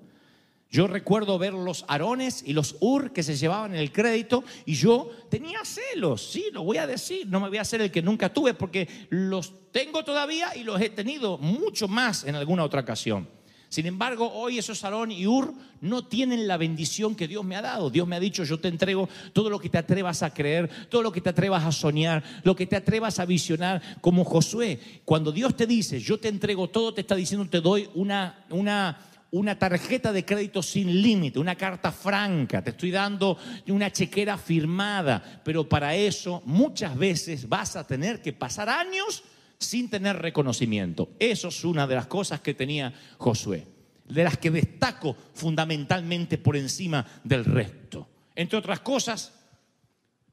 Yo 0.70 0.86
recuerdo 0.86 1.36
ver 1.36 1.52
los 1.52 1.84
Arones 1.88 2.44
y 2.46 2.52
los 2.52 2.76
Ur 2.78 3.12
que 3.12 3.24
se 3.24 3.36
llevaban 3.36 3.74
el 3.74 3.90
crédito 3.90 4.44
y 4.64 4.74
yo 4.74 5.10
tenía 5.28 5.64
celos, 5.64 6.30
sí, 6.30 6.44
lo 6.52 6.62
voy 6.62 6.76
a 6.76 6.86
decir, 6.86 7.26
no 7.26 7.40
me 7.40 7.48
voy 7.48 7.58
a 7.58 7.62
hacer 7.62 7.80
el 7.80 7.90
que 7.90 8.02
nunca 8.02 8.32
tuve 8.32 8.54
porque 8.54 8.86
los 9.10 9.52
tengo 9.72 10.04
todavía 10.04 10.56
y 10.56 10.62
los 10.62 10.80
he 10.80 10.90
tenido 10.90 11.38
mucho 11.38 11.88
más 11.88 12.22
en 12.22 12.36
alguna 12.36 12.62
otra 12.62 12.82
ocasión. 12.82 13.26
Sin 13.70 13.86
embargo, 13.86 14.32
hoy 14.32 14.58
esos 14.58 14.82
Aarón 14.82 15.12
y 15.12 15.28
Ur 15.28 15.54
no 15.80 16.04
tienen 16.04 16.48
la 16.48 16.56
bendición 16.56 17.14
que 17.14 17.28
Dios 17.28 17.44
me 17.44 17.54
ha 17.54 17.62
dado. 17.62 17.88
Dios 17.88 18.06
me 18.06 18.16
ha 18.16 18.20
dicho, 18.20 18.42
yo 18.42 18.58
te 18.58 18.66
entrego 18.66 19.08
todo 19.32 19.48
lo 19.48 19.60
que 19.60 19.68
te 19.68 19.78
atrevas 19.78 20.24
a 20.24 20.34
creer, 20.34 20.68
todo 20.88 21.02
lo 21.02 21.12
que 21.12 21.20
te 21.20 21.30
atrevas 21.30 21.64
a 21.64 21.70
soñar, 21.70 22.24
lo 22.42 22.56
que 22.56 22.66
te 22.66 22.74
atrevas 22.74 23.20
a 23.20 23.26
visionar, 23.26 23.80
como 24.00 24.24
Josué. 24.24 24.80
Cuando 25.04 25.30
Dios 25.30 25.56
te 25.56 25.68
dice, 25.68 26.00
yo 26.00 26.18
te 26.18 26.26
entrego 26.26 26.68
todo, 26.68 26.92
te 26.92 27.00
está 27.00 27.14
diciendo, 27.14 27.48
te 27.48 27.60
doy 27.60 27.88
una, 27.94 28.44
una, 28.50 28.98
una 29.32 29.58
tarjeta 29.58 30.12
de 30.12 30.24
crédito 30.24 30.62
sin 30.62 31.02
límite, 31.02 31.38
una 31.38 31.54
carta 31.54 31.92
franca, 31.92 32.62
te 32.62 32.70
estoy 32.70 32.90
dando 32.90 33.38
una 33.68 33.92
chequera 33.92 34.36
firmada, 34.36 35.40
pero 35.44 35.68
para 35.68 35.94
eso 35.94 36.42
muchas 36.46 36.96
veces 36.96 37.48
vas 37.48 37.76
a 37.76 37.86
tener 37.86 38.20
que 38.20 38.32
pasar 38.32 38.68
años 38.68 39.22
sin 39.58 39.88
tener 39.88 40.16
reconocimiento. 40.16 41.10
Eso 41.18 41.48
es 41.48 41.64
una 41.64 41.86
de 41.86 41.94
las 41.94 42.06
cosas 42.06 42.40
que 42.40 42.54
tenía 42.54 42.92
Josué, 43.18 43.66
de 44.08 44.24
las 44.24 44.38
que 44.38 44.50
destaco 44.50 45.16
fundamentalmente 45.34 46.38
por 46.38 46.56
encima 46.56 47.06
del 47.22 47.44
resto. 47.44 48.08
Entre 48.34 48.58
otras 48.58 48.80
cosas, 48.80 49.32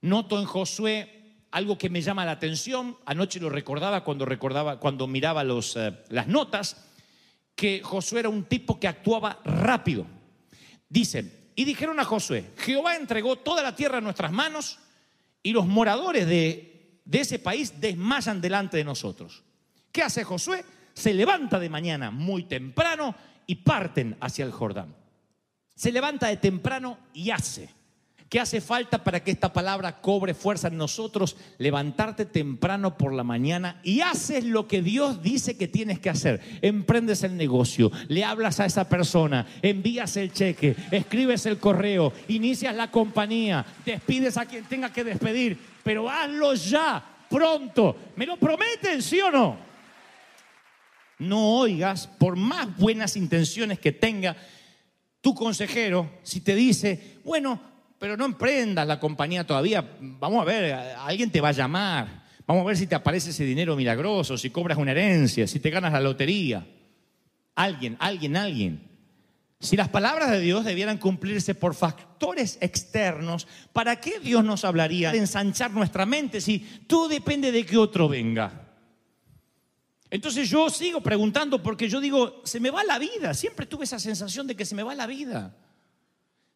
noto 0.02 0.40
en 0.40 0.46
Josué 0.46 1.18
algo 1.52 1.78
que 1.78 1.90
me 1.90 2.02
llama 2.02 2.26
la 2.26 2.32
atención, 2.32 2.98
anoche 3.06 3.40
lo 3.40 3.50
recordaba 3.50 4.04
cuando 4.04 4.26
recordaba 4.26 4.80
cuando 4.80 5.08
miraba 5.08 5.44
los, 5.44 5.76
eh, 5.76 5.94
las 6.10 6.28
notas, 6.28 6.87
que 7.58 7.82
Josué 7.84 8.22
era 8.22 8.30
un 8.30 8.46
tipo 8.46 8.80
que 8.80 8.88
actuaba 8.88 9.42
rápido. 9.44 10.08
Dicen, 10.88 11.52
y 11.56 11.66
dijeron 11.66 12.00
a 12.00 12.06
Josué, 12.06 12.54
Jehová 12.56 12.96
entregó 12.96 13.36
toda 13.36 13.62
la 13.62 13.76
tierra 13.76 13.98
en 13.98 14.06
nuestras 14.06 14.32
manos 14.32 14.80
y 15.44 15.52
los 15.52 15.68
moradores 15.68 16.26
de 16.26 16.68
de 17.08 17.22
ese 17.22 17.40
país 17.40 17.80
desmayan 17.80 18.42
delante 18.42 18.78
de 18.78 18.84
nosotros. 18.84 19.44
¿Qué 19.92 20.04
hace 20.04 20.24
Josué? 20.24 20.64
Se 20.94 21.14
levanta 21.14 21.58
de 21.58 21.70
mañana 21.70 22.12
muy 22.12 22.44
temprano 22.44 23.16
y 23.46 23.56
parten 23.56 24.18
hacia 24.20 24.44
el 24.44 24.52
Jordán. 24.52 24.94
Se 25.74 25.92
levanta 25.92 26.28
de 26.28 26.38
temprano 26.38 27.00
y 27.14 27.32
hace. 27.32 27.70
¿Qué 28.30 28.42
hace 28.42 28.60
falta 28.60 29.06
para 29.06 29.24
que 29.24 29.32
esta 29.32 29.54
palabra 29.54 30.02
cobre 30.02 30.34
fuerza 30.34 30.68
en 30.68 30.76
nosotros? 30.76 31.38
Levantarte 31.58 32.26
temprano 32.26 32.98
por 32.98 33.14
la 33.14 33.24
mañana 33.24 33.80
y 33.84 34.02
haces 34.02 34.44
lo 34.44 34.68
que 34.68 34.82
Dios 34.82 35.22
dice 35.22 35.58
que 35.58 35.70
tienes 35.70 36.00
que 36.00 36.10
hacer. 36.10 36.42
Emprendes 36.62 37.24
el 37.24 37.38
negocio, 37.38 37.90
le 38.10 38.26
hablas 38.26 38.60
a 38.60 38.66
esa 38.66 38.90
persona, 38.90 39.48
envías 39.62 40.18
el 40.18 40.34
cheque, 40.34 40.76
escribes 40.92 41.46
el 41.46 41.58
correo, 41.58 42.12
inicias 42.28 42.76
la 42.76 42.92
compañía, 42.92 43.66
despides 43.86 44.36
a 44.36 44.46
quien 44.46 44.66
tenga 44.66 44.92
que 44.92 45.06
despedir, 45.06 45.58
pero 45.82 46.10
hazlo 46.10 46.54
ya, 46.54 47.02
pronto. 47.30 47.96
¿Me 48.18 48.26
lo 48.26 48.36
prometen, 48.36 49.02
sí 49.02 49.22
o 49.22 49.32
no? 49.32 49.58
No 51.20 51.60
oigas, 51.60 52.08
por 52.08 52.36
más 52.36 52.76
buenas 52.76 53.16
intenciones 53.16 53.80
que 53.80 53.94
tenga 53.94 54.36
tu 55.22 55.34
consejero, 55.34 56.12
si 56.24 56.42
te 56.42 56.56
dice, 56.56 57.20
bueno, 57.24 57.77
pero 58.00 58.18
no 58.18 58.26
emprendas 58.26 58.88
la 58.88 59.00
compañía 59.00 59.46
todavía. 59.46 59.98
Vamos 60.00 60.42
a 60.42 60.46
ver, 60.46 60.74
alguien 60.74 61.32
te 61.32 61.42
va 61.42 61.50
a 61.50 61.54
llamar. 61.54 62.28
Vamos 62.46 62.64
a 62.64 62.68
ver 62.68 62.78
si 62.78 62.88
te 62.88 62.96
aparece 62.96 63.32
ese 63.32 63.44
dinero 63.44 63.76
milagroso, 63.76 64.38
si 64.38 64.50
cobras 64.50 64.78
una 64.78 64.92
herencia, 64.92 65.48
si 65.48 65.60
te 65.60 65.70
ganas 65.70 65.92
la 65.92 66.00
lotería. 66.00 66.66
Alguien, 67.56 67.98
alguien, 68.00 68.38
alguien. 68.38 68.88
Si 69.60 69.76
las 69.76 69.90
palabras 69.90 70.30
de 70.30 70.40
Dios 70.40 70.64
debieran 70.64 71.00
cumplirse 71.00 71.56
por 71.56 71.74
factores 71.74 72.60
externos, 72.62 73.48
¿para 73.74 74.00
qué 74.00 74.20
Dios 74.20 74.44
nos 74.44 74.64
hablaría 74.64 75.12
de 75.12 75.18
ensanchar 75.18 75.72
nuestra 75.72 76.06
mente 76.06 76.42
si 76.42 76.60
todo 76.88 77.10
depende 77.10 77.52
de 77.52 77.66
que 77.66 77.78
otro 77.78 78.08
venga? 78.08 78.68
Entonces 80.10 80.50
yo 80.50 80.70
sigo 80.70 81.02
preguntando 81.02 81.62
porque 81.62 81.90
yo 81.90 82.00
digo, 82.00 82.42
se 82.46 82.60
me 82.60 82.70
va 82.70 82.84
la 82.84 83.00
vida. 83.00 83.34
Siempre 83.34 83.66
tuve 83.66 83.86
esa 83.86 84.00
sensación 84.00 84.48
de 84.48 84.56
que 84.56 84.64
se 84.64 84.76
me 84.76 84.84
va 84.84 84.96
la 84.96 85.08
vida. 85.08 85.56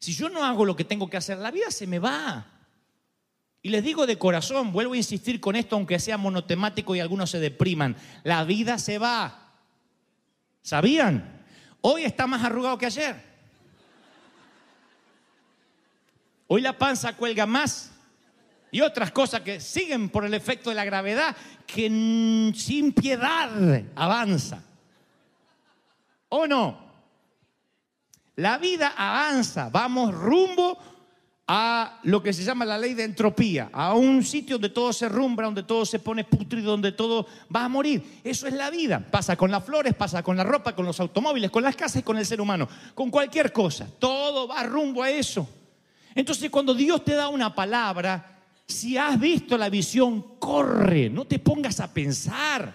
Si 0.02 0.14
yo 0.14 0.30
no 0.30 0.44
hago 0.44 0.66
lo 0.66 0.76
que 0.76 0.84
tengo 0.84 1.08
que 1.08 1.18
hacer, 1.18 1.38
la 1.38 1.52
vida 1.52 1.70
se 1.70 1.86
me 1.86 2.00
va. 2.00 2.48
Y 3.62 3.70
les 3.70 3.84
digo 3.84 4.08
de 4.08 4.18
corazón, 4.18 4.74
vuelvo 4.74 4.94
a 4.94 4.98
insistir 4.98 5.40
con 5.40 5.56
esto, 5.56 5.76
aunque 5.76 6.00
sea 6.00 6.18
monotemático 6.18 6.96
y 6.96 7.00
algunos 7.00 7.30
se 7.30 7.40
depriman, 7.40 7.96
la 8.24 8.44
vida 8.44 8.80
se 8.80 8.98
va. 8.98 9.52
¿Sabían? 10.64 11.46
Hoy 11.82 12.04
está 12.04 12.26
más 12.26 12.44
arrugado 12.44 12.80
que 12.80 12.88
ayer. 12.88 13.16
Hoy 16.48 16.62
la 16.62 16.76
panza 16.76 17.16
cuelga 17.16 17.46
más. 17.46 17.92
Y 18.72 18.82
otras 18.82 19.12
cosas 19.12 19.42
que 19.42 19.60
siguen 19.60 20.10
por 20.10 20.26
el 20.26 20.34
efecto 20.34 20.72
de 20.72 20.78
la 20.78 20.86
gravedad, 20.86 21.38
que 21.68 21.86
sin 22.56 22.92
piedad 22.92 23.84
avanza. 23.96 24.64
¿O 26.30 26.48
no? 26.48 26.91
La 28.36 28.58
vida 28.58 28.94
avanza, 28.96 29.70
vamos 29.70 30.14
rumbo 30.14 30.78
a 31.54 32.00
lo 32.04 32.24
que 32.24 32.32
se 32.32 32.46
llama 32.46 32.64
la 32.64 32.78
ley 32.78 32.94
de 32.94 33.04
entropía, 33.04 33.70
a 33.74 33.94
un 33.94 34.24
sitio 34.24 34.56
donde 34.56 34.70
todo 34.70 34.94
se 34.94 35.10
rumbra, 35.10 35.48
donde 35.48 35.64
todo 35.64 35.86
se 35.86 36.00
pone 36.00 36.24
putrido, 36.24 36.72
donde 36.72 36.94
todo 36.94 37.28
va 37.54 37.66
a 37.66 37.70
morir. 37.70 38.22
Eso 38.24 38.48
es 38.48 38.54
la 38.54 38.70
vida. 38.70 39.06
Pasa 39.12 39.36
con 39.36 39.52
las 39.52 39.64
flores, 39.64 39.94
pasa 39.94 40.24
con 40.24 40.38
la 40.38 40.46
ropa, 40.46 40.74
con 40.74 40.86
los 40.86 41.00
automóviles, 41.02 41.52
con 41.52 41.64
las 41.64 41.76
casas 41.76 41.98
y 41.98 42.04
con 42.04 42.18
el 42.18 42.26
ser 42.26 42.40
humano, 42.40 42.70
con 42.96 43.10
cualquier 43.10 43.52
cosa. 43.52 43.86
Todo 44.00 44.48
va 44.48 44.64
rumbo 44.64 45.04
a 45.04 45.10
eso. 45.10 45.46
Entonces 46.16 46.50
cuando 46.50 46.74
Dios 46.74 47.04
te 47.04 47.16
da 47.16 47.28
una 47.28 47.54
palabra, 47.54 48.40
si 48.66 48.98
has 48.98 49.20
visto 49.20 49.58
la 49.58 49.70
visión, 49.70 50.38
corre, 50.40 51.10
no 51.10 51.26
te 51.26 51.40
pongas 51.40 51.82
a 51.82 51.94
pensar, 51.94 52.74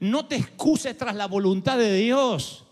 no 0.00 0.24
te 0.24 0.36
excuses 0.36 0.96
tras 0.96 1.14
la 1.14 1.26
voluntad 1.26 1.76
de 1.76 1.94
Dios. 1.94 2.63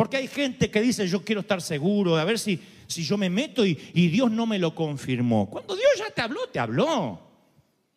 Porque 0.00 0.16
hay 0.16 0.28
gente 0.28 0.70
que 0.70 0.80
dice, 0.80 1.06
yo 1.06 1.22
quiero 1.22 1.42
estar 1.42 1.60
seguro, 1.60 2.16
a 2.16 2.24
ver 2.24 2.38
si, 2.38 2.58
si 2.86 3.04
yo 3.04 3.18
me 3.18 3.28
meto 3.28 3.66
y, 3.66 3.74
Dios 3.74 4.30
no 4.30 4.46
me 4.46 4.58
lo 4.58 4.74
confirmó. 4.74 5.50
Cuando 5.50 5.76
Dios 5.76 5.90
ya 5.98 6.08
te 6.08 6.22
habló, 6.22 6.48
te 6.48 6.58
habló. 6.58 7.20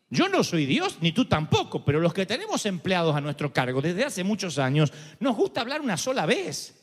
Yo 0.09 0.27
no 0.27 0.43
soy 0.43 0.65
Dios, 0.65 0.97
ni 0.99 1.13
tú 1.13 1.23
tampoco, 1.23 1.85
pero 1.85 2.01
los 2.01 2.13
que 2.13 2.25
tenemos 2.25 2.65
empleados 2.65 3.15
a 3.15 3.21
nuestro 3.21 3.53
cargo 3.53 3.81
desde 3.81 4.03
hace 4.03 4.21
muchos 4.25 4.59
años, 4.59 4.91
nos 5.21 5.33
gusta 5.37 5.61
hablar 5.61 5.79
una 5.79 5.95
sola 5.95 6.25
vez. 6.25 6.75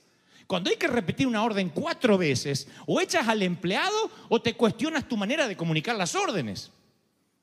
Cuando 0.47 0.71
hay 0.71 0.77
que 0.77 0.89
repetir 0.89 1.27
una 1.27 1.45
orden 1.45 1.69
cuatro 1.69 2.17
veces, 2.17 2.67
o 2.87 2.99
echas 2.99 3.29
al 3.29 3.43
empleado 3.43 4.11
o 4.31 4.41
te 4.41 4.55
cuestionas 4.55 5.07
tu 5.07 5.19
manera 5.19 5.47
de 5.47 5.55
comunicar 5.55 5.97
las 5.97 6.15
órdenes. 6.15 6.71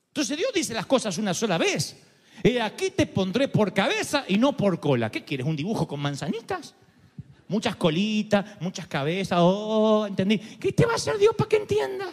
Entonces 0.08 0.36
Dios 0.36 0.50
dice 0.52 0.74
las 0.74 0.88
cosas 0.88 1.20
una 1.20 1.36
sola 1.36 1.60
vez. 1.60 1.96
Aquí 2.60 2.90
te 2.90 3.06
pondré 3.06 3.50
por 3.50 3.72
cabeza 3.72 4.26
y 4.28 4.40
no 4.40 4.58
por 4.58 4.80
cola. 4.80 5.12
¿Qué 5.12 5.24
quieres? 5.24 5.46
¿Un 5.46 5.56
dibujo 5.56 5.88
con 5.88 6.00
manzanitas? 6.00 6.74
Muchas 7.48 7.75
colitas, 7.75 8.46
muchas 8.60 8.88
cabezas. 8.88 9.39
Oh, 9.42 10.06
entendí. 10.08 10.38
¿Qué 10.38 10.72
te 10.72 10.86
va 10.86 10.94
a 10.94 10.96
hacer 10.96 11.18
Dios 11.18 11.34
para 11.36 11.48
que 11.48 11.58
entienda? 11.58 12.08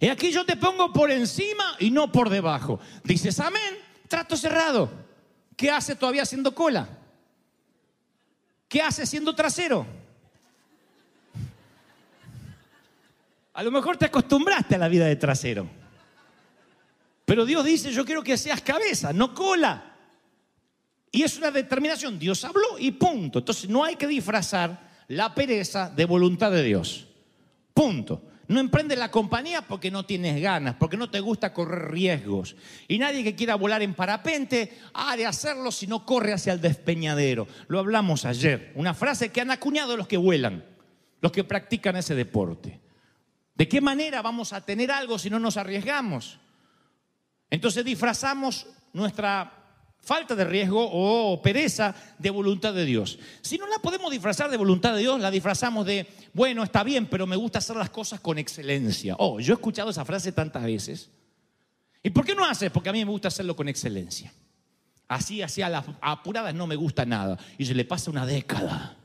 He 0.00 0.10
aquí 0.10 0.30
yo 0.30 0.44
te 0.44 0.56
pongo 0.56 0.92
por 0.92 1.10
encima 1.10 1.76
y 1.78 1.90
no 1.90 2.12
por 2.12 2.28
debajo. 2.30 2.78
Dices 3.02 3.40
amén, 3.40 3.78
trato 4.06 4.36
cerrado. 4.36 4.90
¿Qué 5.56 5.70
hace 5.70 5.96
todavía 5.96 6.22
haciendo 6.22 6.54
cola? 6.54 6.88
¿Qué 8.68 8.82
hace 8.82 9.06
siendo 9.06 9.34
trasero? 9.34 9.86
A 13.54 13.62
lo 13.62 13.72
mejor 13.72 13.96
te 13.96 14.04
acostumbraste 14.04 14.76
a 14.76 14.78
la 14.78 14.88
vida 14.88 15.06
de 15.06 15.16
trasero. 15.16 15.68
Pero 17.24 17.44
Dios 17.44 17.64
dice, 17.64 17.90
yo 17.90 18.04
quiero 18.04 18.22
que 18.22 18.38
seas 18.38 18.62
cabeza, 18.62 19.12
no 19.12 19.34
cola. 19.34 19.87
Y 21.10 21.22
es 21.22 21.38
una 21.38 21.50
determinación. 21.50 22.18
Dios 22.18 22.44
habló 22.44 22.78
y 22.78 22.92
punto. 22.92 23.38
Entonces 23.38 23.68
no 23.68 23.84
hay 23.84 23.96
que 23.96 24.06
disfrazar 24.06 24.88
la 25.08 25.34
pereza 25.34 25.90
de 25.90 26.04
voluntad 26.04 26.50
de 26.50 26.62
Dios. 26.62 27.06
Punto. 27.72 28.22
No 28.48 28.60
emprendes 28.60 28.98
la 28.98 29.10
compañía 29.10 29.60
porque 29.60 29.90
no 29.90 30.06
tienes 30.06 30.40
ganas, 30.40 30.74
porque 30.76 30.96
no 30.96 31.10
te 31.10 31.20
gusta 31.20 31.52
correr 31.52 31.90
riesgos. 31.90 32.56
Y 32.88 32.98
nadie 32.98 33.22
que 33.22 33.34
quiera 33.34 33.56
volar 33.56 33.82
en 33.82 33.92
parapente 33.92 34.78
ha 34.94 35.16
de 35.16 35.26
hacerlo 35.26 35.70
si 35.70 35.86
no 35.86 36.06
corre 36.06 36.32
hacia 36.32 36.54
el 36.54 36.60
despeñadero. 36.60 37.46
Lo 37.68 37.78
hablamos 37.78 38.24
ayer. 38.24 38.72
Una 38.74 38.94
frase 38.94 39.30
que 39.30 39.42
han 39.42 39.50
acuñado 39.50 39.98
los 39.98 40.08
que 40.08 40.16
vuelan, 40.16 40.64
los 41.20 41.30
que 41.30 41.44
practican 41.44 41.96
ese 41.96 42.14
deporte. 42.14 42.80
¿De 43.54 43.68
qué 43.68 43.82
manera 43.82 44.22
vamos 44.22 44.54
a 44.54 44.64
tener 44.64 44.90
algo 44.90 45.18
si 45.18 45.28
no 45.28 45.38
nos 45.38 45.58
arriesgamos? 45.58 46.38
Entonces 47.50 47.84
disfrazamos 47.84 48.66
nuestra 48.94 49.57
falta 50.08 50.34
de 50.34 50.44
riesgo 50.46 50.88
o 50.90 51.42
pereza 51.42 51.94
de 52.18 52.30
voluntad 52.30 52.72
de 52.72 52.86
Dios. 52.86 53.18
Si 53.42 53.58
no 53.58 53.66
la 53.66 53.78
podemos 53.78 54.10
disfrazar 54.10 54.50
de 54.50 54.56
voluntad 54.56 54.94
de 54.94 55.00
Dios, 55.00 55.20
la 55.20 55.30
disfrazamos 55.30 55.84
de, 55.84 56.06
bueno, 56.32 56.64
está 56.64 56.82
bien, 56.82 57.04
pero 57.04 57.26
me 57.26 57.36
gusta 57.36 57.58
hacer 57.58 57.76
las 57.76 57.90
cosas 57.90 58.18
con 58.18 58.38
excelencia. 58.38 59.16
Oh, 59.18 59.38
yo 59.38 59.52
he 59.52 59.56
escuchado 59.56 59.90
esa 59.90 60.06
frase 60.06 60.32
tantas 60.32 60.64
veces. 60.64 61.10
¿Y 62.02 62.08
por 62.08 62.24
qué 62.24 62.34
no 62.34 62.42
haces? 62.42 62.70
Porque 62.70 62.88
a 62.88 62.92
mí 62.94 63.04
me 63.04 63.10
gusta 63.10 63.28
hacerlo 63.28 63.54
con 63.54 63.68
excelencia. 63.68 64.32
Así, 65.08 65.42
así 65.42 65.60
a 65.60 65.68
las 65.68 65.84
apuradas 66.00 66.54
no 66.54 66.66
me 66.66 66.76
gusta 66.76 67.04
nada. 67.04 67.38
Y 67.58 67.66
se 67.66 67.74
le 67.74 67.84
pasa 67.84 68.10
una 68.10 68.24
década. 68.24 68.96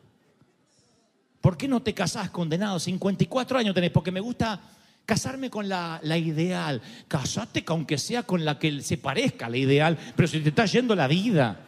¿Por 1.42 1.58
qué 1.58 1.68
no 1.68 1.82
te 1.82 1.94
casás 1.94 2.30
condenado? 2.30 2.80
54 2.80 3.60
años 3.60 3.76
tenés, 3.76 3.92
porque 3.92 4.12
me 4.12 4.22
gusta 4.22 4.62
Casarme 5.06 5.50
con 5.50 5.68
la, 5.68 6.00
la, 6.04 6.18
ideal. 6.18 6.82
Casate 7.08 7.64
aunque 7.68 7.98
sea 7.98 8.24
con 8.24 8.46
la 8.46 8.58
que 8.58 8.82
se 8.82 8.98
parezca 8.98 9.48
a 9.48 9.50
la 9.50 9.58
ideal, 9.58 9.98
pero 10.16 10.28
si 10.28 10.40
te 10.40 10.50
está 10.50 10.66
yendo 10.66 10.96
la 10.96 11.08
vida, 11.08 11.60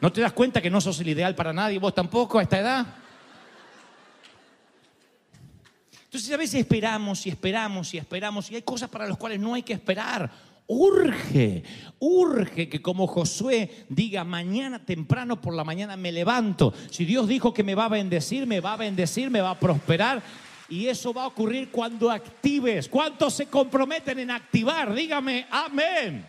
¿no 0.00 0.12
te 0.12 0.20
das 0.20 0.32
cuenta 0.32 0.62
que 0.62 0.70
no 0.70 0.80
sos 0.80 1.00
el 1.00 1.08
ideal 1.08 1.34
para 1.34 1.52
nadie, 1.52 1.78
vos 1.78 1.94
tampoco 1.94 2.38
a 2.38 2.42
esta 2.42 2.58
edad? 2.60 2.86
Entonces 6.08 6.32
a 6.32 6.38
veces 6.38 6.60
esperamos 6.60 7.26
y 7.26 7.28
esperamos 7.28 7.92
y 7.92 7.98
esperamos 7.98 8.50
y 8.50 8.54
hay 8.54 8.62
cosas 8.62 8.88
para 8.88 9.06
las 9.06 9.18
cuales 9.18 9.38
no 9.38 9.52
hay 9.52 9.62
que 9.62 9.74
esperar. 9.74 10.30
Urge, 10.66 11.62
urge 11.98 12.68
que 12.68 12.80
como 12.80 13.06
Josué 13.06 13.86
diga, 13.88 14.24
mañana 14.24 14.84
temprano 14.84 15.40
por 15.40 15.54
la 15.54 15.64
mañana 15.64 15.96
me 15.96 16.10
levanto. 16.10 16.72
Si 16.90 17.04
Dios 17.04 17.28
dijo 17.28 17.52
que 17.52 17.62
me 17.62 17.74
va 17.74 17.86
a 17.86 17.88
bendecir, 17.88 18.46
me 18.46 18.60
va 18.60 18.72
a 18.74 18.76
bendecir, 18.76 19.30
me 19.30 19.42
va 19.42 19.50
a 19.50 19.58
prosperar 19.58 20.22
y 20.68 20.86
eso 20.86 21.14
va 21.14 21.24
a 21.24 21.28
ocurrir 21.28 21.70
cuando 21.70 22.10
actives. 22.10 22.88
¿Cuántos 22.88 23.34
se 23.34 23.46
comprometen 23.46 24.18
en 24.18 24.30
activar? 24.30 24.94
Dígame, 24.94 25.46
amén. 25.50 26.24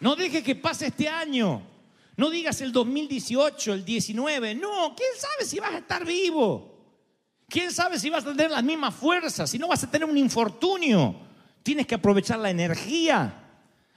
No 0.00 0.14
deje 0.14 0.42
que 0.42 0.54
pase 0.54 0.86
este 0.86 1.08
año. 1.08 1.62
No 2.16 2.30
digas 2.30 2.60
el 2.60 2.70
2018, 2.70 3.74
el 3.74 3.84
19. 3.84 4.54
No, 4.54 4.94
¿quién 4.96 5.10
sabe 5.18 5.48
si 5.48 5.58
vas 5.58 5.72
a 5.72 5.78
estar 5.78 6.04
vivo? 6.04 6.74
¿Quién 7.48 7.72
sabe 7.72 7.98
si 7.98 8.08
vas 8.08 8.24
a 8.24 8.30
tener 8.30 8.50
las 8.50 8.62
mismas 8.62 8.94
fuerzas? 8.94 9.50
Si 9.50 9.58
no 9.58 9.68
vas 9.68 9.82
a 9.82 9.90
tener 9.90 10.08
un 10.08 10.16
infortunio. 10.16 11.16
Tienes 11.62 11.86
que 11.86 11.96
aprovechar 11.96 12.38
la 12.38 12.50
energía. 12.50 13.40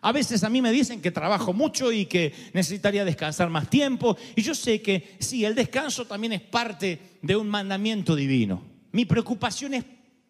A 0.02 0.12
veces 0.12 0.43
a 0.43 0.50
mí 0.50 0.62
me 0.62 0.71
dicen 0.71 1.02
que 1.02 1.12
trabajo 1.12 1.54
mucho 1.54 1.91
y 1.91 2.06
que 2.06 2.34
necesitaría 2.54 3.06
descansar 3.06 3.50
más 3.50 3.69
tiempo. 3.69 4.17
Y 4.36 4.41
yo 4.41 4.56
sé 4.56 4.82
que 4.82 5.17
sí, 5.19 5.45
el 5.45 5.54
descanso 5.54 6.06
también 6.06 6.34
es 6.34 6.41
parte 6.41 7.17
de 7.21 7.36
un 7.36 7.47
mandamiento 7.47 8.15
divino. 8.15 8.77
Mi 8.97 9.05
preocupación 9.05 9.75
es 9.75 9.86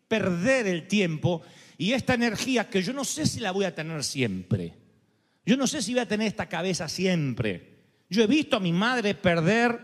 perder 0.09 0.67
el 0.67 0.89
tiempo 0.89 1.41
y 1.77 1.93
esta 1.93 2.15
energía 2.15 2.69
que 2.69 2.81
yo 2.81 2.91
no 2.91 3.05
sé 3.05 3.25
si 3.25 3.39
la 3.39 3.51
voy 3.51 3.63
a 3.63 3.73
tener 3.73 4.03
siempre. 4.03 4.73
Yo 5.45 5.55
no 5.55 5.67
sé 5.67 5.81
si 5.81 5.93
voy 5.93 6.01
a 6.01 6.05
tener 6.05 6.27
esta 6.27 6.49
cabeza 6.49 6.89
siempre. 6.89 7.77
Yo 8.09 8.21
he 8.21 8.27
visto 8.27 8.57
a 8.57 8.59
mi 8.59 8.73
madre 8.73 9.15
perder 9.15 9.79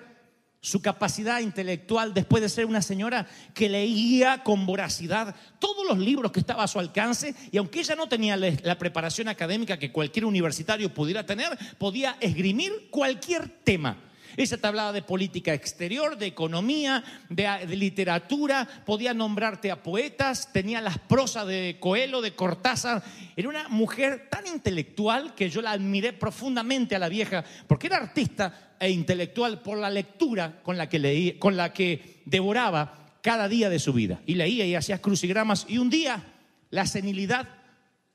su 0.60 0.82
capacidad 0.82 1.40
intelectual 1.40 2.14
después 2.14 2.44
de 2.44 2.50
ser 2.50 2.66
una 2.66 2.82
señora 2.82 3.26
que 3.54 3.70
leía 3.70 4.44
con 4.44 4.66
voracidad 4.66 5.34
todos 5.60 5.88
los 5.88 5.98
libros 5.98 6.34
que 6.34 6.42
estaba 6.42 6.66
a 6.66 6.68
su 6.68 6.78
alcance 6.78 7.34
y 7.54 7.58
aunque 7.60 7.80
ella 7.80 7.96
no 7.96 8.10
tenía 8.10 8.36
la 8.36 8.78
preparación 8.78 9.30
académica 9.30 9.80
que 9.80 9.94
cualquier 9.94 10.26
universitario 10.26 10.94
pudiera 10.94 11.26
tener, 11.26 11.58
podía 11.78 12.18
esgrimir 12.20 12.90
cualquier 12.90 13.48
tema. 13.64 13.98
Ella 14.36 14.58
te 14.58 14.68
hablaba 14.68 14.92
de 14.92 15.02
política 15.02 15.54
exterior, 15.54 16.18
de 16.18 16.26
economía, 16.26 17.04
de, 17.30 17.66
literatura, 17.76 18.68
podía 18.86 19.14
nombrarte 19.14 19.72
a 19.72 19.84
poetas, 19.84 20.52
tenía 20.52 20.82
las 20.82 20.98
prosas 20.98 21.48
de 21.48 21.78
Coelho, 21.80 22.22
de 22.22 22.36
Cortázar. 22.36 23.04
Era 23.36 23.50
una 23.50 23.70
mujer 23.70 24.28
tan 24.30 24.48
intelectual 24.48 25.36
que 25.36 25.50
yo 25.50 25.62
la 25.62 25.72
admiré 25.72 26.14
profundamente 26.14 26.96
a 26.96 27.00
la 27.00 27.10
vieja, 27.10 27.44
porque 27.68 27.88
era 27.88 27.98
artista 27.98 28.76
e 28.80 28.90
intelectual 28.90 29.62
por 29.62 29.78
la 29.78 29.90
lectura 29.90 30.62
con 30.64 30.78
la 30.78 30.90
que, 30.90 31.00
leía, 31.00 31.40
con 31.40 31.56
la 31.56 31.72
que 31.72 32.22
devoraba 32.26 33.18
cada 33.22 33.48
día 33.48 33.70
de 33.70 33.80
su 33.80 33.94
vida. 33.94 34.22
Y 34.26 34.36
leía 34.36 34.66
y 34.66 34.76
hacía 34.76 35.02
crucigramas. 35.02 35.66
Y 35.70 35.78
un 35.78 35.90
día 35.90 36.24
la 36.70 36.88
senilidad, 36.88 37.48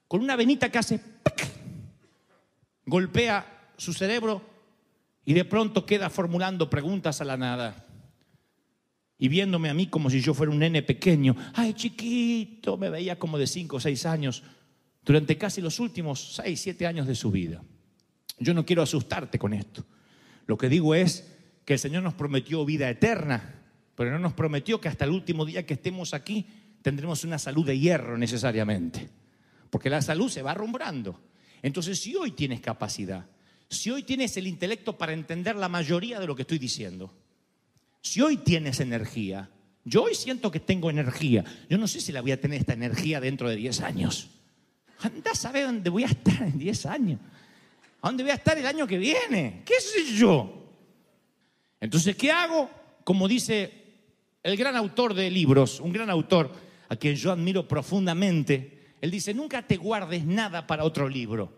con 0.08 0.20
una 0.20 0.34
venita 0.34 0.68
que 0.68 0.78
hace, 0.78 1.00
golpea 2.84 3.70
su 3.76 3.92
cerebro 3.92 4.42
y 5.28 5.34
de 5.34 5.44
pronto 5.44 5.84
queda 5.84 6.08
formulando 6.08 6.70
preguntas 6.70 7.20
a 7.20 7.24
la 7.26 7.36
nada. 7.36 7.84
Y 9.18 9.28
viéndome 9.28 9.68
a 9.68 9.74
mí 9.74 9.86
como 9.88 10.08
si 10.08 10.22
yo 10.22 10.32
fuera 10.32 10.50
un 10.50 10.58
nene 10.58 10.82
pequeño. 10.82 11.36
Ay, 11.52 11.74
chiquito, 11.74 12.78
me 12.78 12.88
veía 12.88 13.18
como 13.18 13.36
de 13.36 13.46
5 13.46 13.76
o 13.76 13.78
6 13.78 14.06
años 14.06 14.42
durante 15.04 15.36
casi 15.36 15.60
los 15.60 15.80
últimos 15.80 16.36
6, 16.36 16.58
7 16.58 16.86
años 16.86 17.06
de 17.06 17.14
su 17.14 17.30
vida. 17.30 17.62
Yo 18.38 18.54
no 18.54 18.64
quiero 18.64 18.80
asustarte 18.80 19.38
con 19.38 19.52
esto. 19.52 19.84
Lo 20.46 20.56
que 20.56 20.70
digo 20.70 20.94
es 20.94 21.30
que 21.66 21.74
el 21.74 21.78
Señor 21.78 22.04
nos 22.04 22.14
prometió 22.14 22.64
vida 22.64 22.88
eterna, 22.88 23.66
pero 23.96 24.10
no 24.10 24.18
nos 24.18 24.32
prometió 24.32 24.80
que 24.80 24.88
hasta 24.88 25.04
el 25.04 25.10
último 25.10 25.44
día 25.44 25.66
que 25.66 25.74
estemos 25.74 26.14
aquí 26.14 26.46
tendremos 26.80 27.22
una 27.24 27.38
salud 27.38 27.66
de 27.66 27.78
hierro 27.78 28.16
necesariamente. 28.16 29.10
Porque 29.68 29.90
la 29.90 30.00
salud 30.00 30.30
se 30.30 30.40
va 30.40 30.52
arrumbrando. 30.52 31.20
Entonces, 31.60 32.00
si 32.00 32.16
hoy 32.16 32.30
tienes 32.30 32.62
capacidad, 32.62 33.26
si 33.68 33.90
hoy 33.90 34.02
tienes 34.02 34.36
el 34.36 34.46
intelecto 34.46 34.96
para 34.96 35.12
entender 35.12 35.56
la 35.56 35.68
mayoría 35.68 36.18
de 36.18 36.26
lo 36.26 36.34
que 36.34 36.42
estoy 36.42 36.58
diciendo, 36.58 37.12
si 38.00 38.20
hoy 38.20 38.38
tienes 38.38 38.80
energía, 38.80 39.50
yo 39.84 40.04
hoy 40.04 40.14
siento 40.14 40.50
que 40.50 40.60
tengo 40.60 40.90
energía, 40.90 41.44
yo 41.68 41.78
no 41.78 41.86
sé 41.88 42.00
si 42.00 42.12
la 42.12 42.20
voy 42.20 42.32
a 42.32 42.40
tener 42.40 42.60
esta 42.60 42.72
energía 42.72 43.20
dentro 43.20 43.48
de 43.48 43.56
10 43.56 43.80
años. 43.80 44.28
Anda 45.00 45.30
a 45.32 45.34
saber 45.34 45.66
dónde 45.66 45.90
voy 45.90 46.04
a 46.04 46.08
estar 46.08 46.42
en 46.42 46.58
10 46.58 46.86
años. 46.86 47.20
¿A 48.00 48.08
dónde 48.08 48.22
voy 48.22 48.32
a 48.32 48.36
estar 48.36 48.56
el 48.56 48.66
año 48.66 48.86
que 48.86 48.98
viene? 48.98 49.62
¿Qué 49.64 49.80
sé 49.80 50.14
yo? 50.14 50.72
Entonces, 51.80 52.16
¿qué 52.16 52.30
hago? 52.30 52.70
Como 53.04 53.28
dice 53.28 53.72
el 54.42 54.56
gran 54.56 54.76
autor 54.76 55.14
de 55.14 55.30
libros, 55.30 55.80
un 55.80 55.92
gran 55.92 56.10
autor 56.10 56.50
a 56.88 56.96
quien 56.96 57.16
yo 57.16 57.32
admiro 57.32 57.66
profundamente, 57.68 58.94
él 59.00 59.10
dice, 59.10 59.34
nunca 59.34 59.66
te 59.66 59.76
guardes 59.76 60.24
nada 60.24 60.66
para 60.66 60.84
otro 60.84 61.08
libro. 61.08 61.57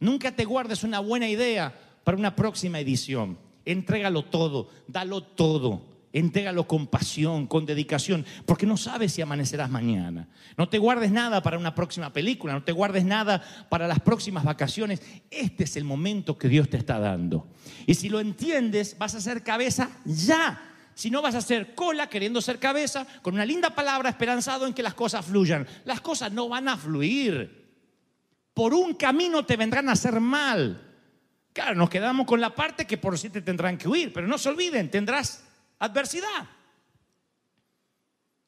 Nunca 0.00 0.32
te 0.32 0.44
guardes 0.44 0.84
una 0.84 1.00
buena 1.00 1.28
idea 1.28 1.74
para 2.04 2.16
una 2.16 2.36
próxima 2.36 2.78
edición. 2.78 3.38
Entrégalo 3.64 4.24
todo, 4.24 4.68
dalo 4.86 5.22
todo. 5.22 5.94
Entrégalo 6.14 6.68
con 6.68 6.86
pasión, 6.86 7.48
con 7.48 7.66
dedicación, 7.66 8.24
porque 8.46 8.66
no 8.66 8.76
sabes 8.76 9.12
si 9.12 9.20
amanecerás 9.20 9.68
mañana. 9.68 10.28
No 10.56 10.68
te 10.68 10.78
guardes 10.78 11.10
nada 11.10 11.42
para 11.42 11.58
una 11.58 11.74
próxima 11.74 12.12
película, 12.12 12.52
no 12.52 12.62
te 12.62 12.70
guardes 12.70 13.04
nada 13.04 13.42
para 13.68 13.88
las 13.88 13.98
próximas 13.98 14.44
vacaciones. 14.44 15.02
Este 15.28 15.64
es 15.64 15.76
el 15.76 15.82
momento 15.82 16.38
que 16.38 16.46
Dios 16.46 16.70
te 16.70 16.76
está 16.76 17.00
dando. 17.00 17.48
Y 17.84 17.94
si 17.94 18.08
lo 18.08 18.20
entiendes, 18.20 18.96
vas 18.96 19.16
a 19.16 19.20
ser 19.20 19.42
cabeza 19.42 19.90
ya. 20.04 20.62
Si 20.94 21.10
no 21.10 21.20
vas 21.20 21.34
a 21.34 21.40
ser 21.40 21.74
cola 21.74 22.08
queriendo 22.08 22.40
ser 22.40 22.60
cabeza, 22.60 23.08
con 23.20 23.34
una 23.34 23.44
linda 23.44 23.70
palabra 23.70 24.08
esperanzado 24.08 24.68
en 24.68 24.72
que 24.72 24.84
las 24.84 24.94
cosas 24.94 25.26
fluyan. 25.26 25.66
Las 25.84 26.00
cosas 26.00 26.30
no 26.30 26.48
van 26.48 26.68
a 26.68 26.76
fluir. 26.76 27.63
Por 28.54 28.72
un 28.72 28.94
camino 28.94 29.44
te 29.44 29.56
vendrán 29.56 29.88
a 29.88 29.92
hacer 29.92 30.20
mal. 30.20 30.80
Claro, 31.52 31.74
nos 31.74 31.90
quedamos 31.90 32.26
con 32.26 32.40
la 32.40 32.54
parte 32.54 32.86
que 32.86 32.98
por 32.98 33.18
siete 33.18 33.42
tendrán 33.42 33.76
que 33.76 33.88
huir, 33.88 34.12
pero 34.12 34.26
no 34.26 34.38
se 34.38 34.48
olviden, 34.48 34.90
tendrás 34.90 35.44
adversidad. 35.78 36.48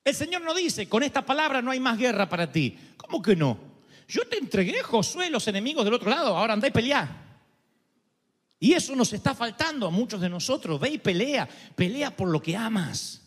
El 0.04 0.14
Señor 0.14 0.42
no 0.42 0.54
dice, 0.54 0.88
con 0.88 1.02
esta 1.02 1.26
palabra 1.26 1.60
no 1.60 1.72
hay 1.72 1.80
más 1.80 1.98
guerra 1.98 2.28
para 2.28 2.50
ti. 2.50 2.78
¿Cómo 2.96 3.20
que 3.20 3.34
no? 3.34 3.58
Yo 4.08 4.26
te 4.28 4.38
entregué, 4.38 4.82
Josué, 4.82 5.30
los 5.30 5.48
enemigos 5.48 5.84
del 5.84 5.94
otro 5.94 6.08
lado, 6.08 6.36
ahora 6.36 6.52
andá 6.52 6.68
y 6.68 6.70
peleá. 6.70 7.24
Y 8.58 8.72
eso 8.72 8.94
nos 8.94 9.12
está 9.12 9.34
faltando 9.34 9.86
a 9.86 9.90
muchos 9.90 10.20
de 10.20 10.28
nosotros. 10.28 10.80
Ve 10.80 10.90
y 10.90 10.98
pelea, 10.98 11.48
pelea 11.74 12.16
por 12.16 12.28
lo 12.28 12.40
que 12.40 12.56
amas. 12.56 13.22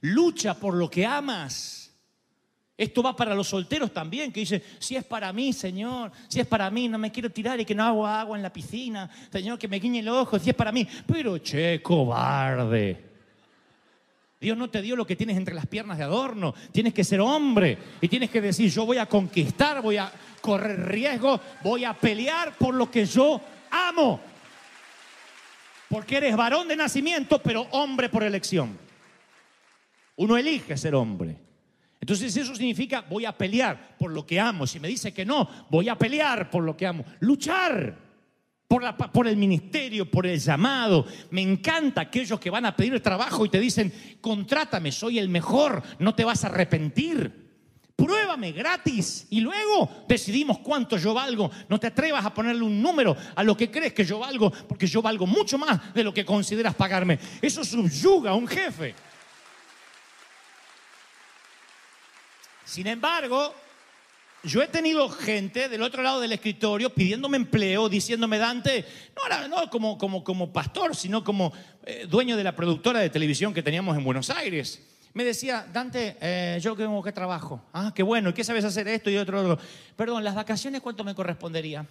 Lucha 0.00 0.54
por 0.54 0.74
lo 0.74 0.90
que 0.90 1.06
amas. 1.06 1.85
Esto 2.78 3.02
va 3.02 3.16
para 3.16 3.34
los 3.34 3.48
solteros 3.48 3.90
también, 3.90 4.30
que 4.30 4.40
dicen, 4.40 4.62
si 4.78 4.96
es 4.96 5.04
para 5.04 5.32
mí, 5.32 5.54
Señor, 5.54 6.12
si 6.28 6.40
es 6.40 6.46
para 6.46 6.70
mí, 6.70 6.88
no 6.88 6.98
me 6.98 7.10
quiero 7.10 7.30
tirar 7.30 7.58
y 7.58 7.64
que 7.64 7.74
no 7.74 7.82
hago 7.82 8.06
agua 8.06 8.36
en 8.36 8.42
la 8.42 8.52
piscina, 8.52 9.08
Señor, 9.32 9.58
que 9.58 9.66
me 9.66 9.78
guiñe 9.78 10.00
el 10.00 10.08
ojo, 10.08 10.38
si 10.38 10.50
es 10.50 10.56
para 10.56 10.72
mí. 10.72 10.86
Pero, 11.06 11.38
che, 11.38 11.80
cobarde. 11.80 13.04
Dios 14.38 14.58
no 14.58 14.68
te 14.68 14.82
dio 14.82 14.94
lo 14.94 15.06
que 15.06 15.16
tienes 15.16 15.38
entre 15.38 15.54
las 15.54 15.66
piernas 15.66 15.96
de 15.96 16.04
adorno. 16.04 16.54
Tienes 16.70 16.92
que 16.92 17.02
ser 17.02 17.20
hombre 17.20 17.78
y 18.02 18.08
tienes 18.08 18.28
que 18.28 18.42
decir, 18.42 18.70
yo 18.70 18.84
voy 18.84 18.98
a 18.98 19.06
conquistar, 19.06 19.80
voy 19.80 19.96
a 19.96 20.12
correr 20.42 20.86
riesgo, 20.86 21.40
voy 21.62 21.84
a 21.84 21.94
pelear 21.94 22.56
por 22.58 22.74
lo 22.74 22.90
que 22.90 23.06
yo 23.06 23.40
amo. 23.70 24.20
Porque 25.88 26.18
eres 26.18 26.36
varón 26.36 26.68
de 26.68 26.76
nacimiento, 26.76 27.40
pero 27.40 27.62
hombre 27.70 28.10
por 28.10 28.22
elección. 28.22 28.78
Uno 30.16 30.36
elige 30.36 30.76
ser 30.76 30.94
hombre. 30.94 31.45
Entonces 32.00 32.36
eso 32.36 32.54
significa 32.54 33.00
voy 33.08 33.24
a 33.24 33.36
pelear 33.36 33.96
por 33.98 34.10
lo 34.12 34.24
que 34.26 34.38
amo. 34.38 34.66
Si 34.66 34.78
me 34.78 34.88
dice 34.88 35.12
que 35.12 35.24
no, 35.24 35.48
voy 35.70 35.88
a 35.88 35.96
pelear 35.96 36.50
por 36.50 36.62
lo 36.62 36.76
que 36.76 36.86
amo. 36.86 37.04
Luchar 37.20 37.96
por, 38.68 38.82
la- 38.82 38.96
por 38.96 39.26
el 39.26 39.36
ministerio, 39.36 40.10
por 40.10 40.26
el 40.26 40.38
llamado. 40.38 41.06
Me 41.30 41.42
encanta 41.42 42.02
aquellos 42.02 42.38
que 42.38 42.50
van 42.50 42.66
a 42.66 42.76
pedir 42.76 43.00
trabajo 43.00 43.44
y 43.44 43.48
te 43.48 43.58
dicen, 43.60 43.92
contrátame, 44.20 44.92
soy 44.92 45.18
el 45.18 45.28
mejor, 45.28 45.82
no 45.98 46.14
te 46.14 46.24
vas 46.24 46.44
a 46.44 46.48
arrepentir. 46.48 47.46
Pruébame 47.96 48.52
gratis 48.52 49.26
y 49.30 49.40
luego 49.40 50.04
decidimos 50.06 50.58
cuánto 50.58 50.98
yo 50.98 51.14
valgo. 51.14 51.50
No 51.70 51.80
te 51.80 51.86
atrevas 51.86 52.26
a 52.26 52.34
ponerle 52.34 52.62
un 52.62 52.82
número 52.82 53.16
a 53.34 53.42
lo 53.42 53.56
que 53.56 53.70
crees 53.70 53.94
que 53.94 54.04
yo 54.04 54.18
valgo, 54.18 54.50
porque 54.68 54.86
yo 54.86 55.00
valgo 55.00 55.26
mucho 55.26 55.56
más 55.56 55.94
de 55.94 56.04
lo 56.04 56.12
que 56.12 56.22
consideras 56.26 56.74
pagarme. 56.74 57.18
Eso 57.40 57.64
subyuga 57.64 58.32
a 58.32 58.34
un 58.34 58.46
jefe. 58.46 58.94
Sin 62.66 62.88
embargo, 62.88 63.54
yo 64.42 64.60
he 64.60 64.66
tenido 64.66 65.08
gente 65.08 65.68
del 65.68 65.82
otro 65.82 66.02
lado 66.02 66.20
del 66.20 66.32
escritorio 66.32 66.92
pidiéndome 66.92 67.36
empleo, 67.36 67.88
diciéndome, 67.88 68.38
Dante, 68.38 68.84
no, 69.30 69.48
no 69.48 69.70
como, 69.70 69.96
como, 69.96 70.24
como 70.24 70.52
pastor, 70.52 70.96
sino 70.96 71.22
como 71.22 71.52
eh, 71.84 72.06
dueño 72.10 72.36
de 72.36 72.42
la 72.42 72.56
productora 72.56 72.98
de 72.98 73.08
televisión 73.08 73.54
que 73.54 73.62
teníamos 73.62 73.96
en 73.96 74.02
Buenos 74.02 74.30
Aires. 74.30 74.82
Me 75.14 75.24
decía, 75.24 75.64
Dante, 75.72 76.16
eh, 76.20 76.58
yo 76.60 76.74
tengo 76.74 77.00
que 77.04 77.12
trabajo. 77.12 77.62
Ah, 77.72 77.92
qué 77.94 78.02
bueno, 78.02 78.30
¿y 78.30 78.32
qué 78.32 78.42
sabes 78.42 78.64
hacer 78.64 78.88
esto 78.88 79.10
y 79.10 79.16
otro, 79.16 79.40
otro? 79.40 79.64
Perdón, 79.94 80.24
¿las 80.24 80.34
vacaciones 80.34 80.80
cuánto 80.80 81.04
me 81.04 81.14
correspondería? 81.14 81.86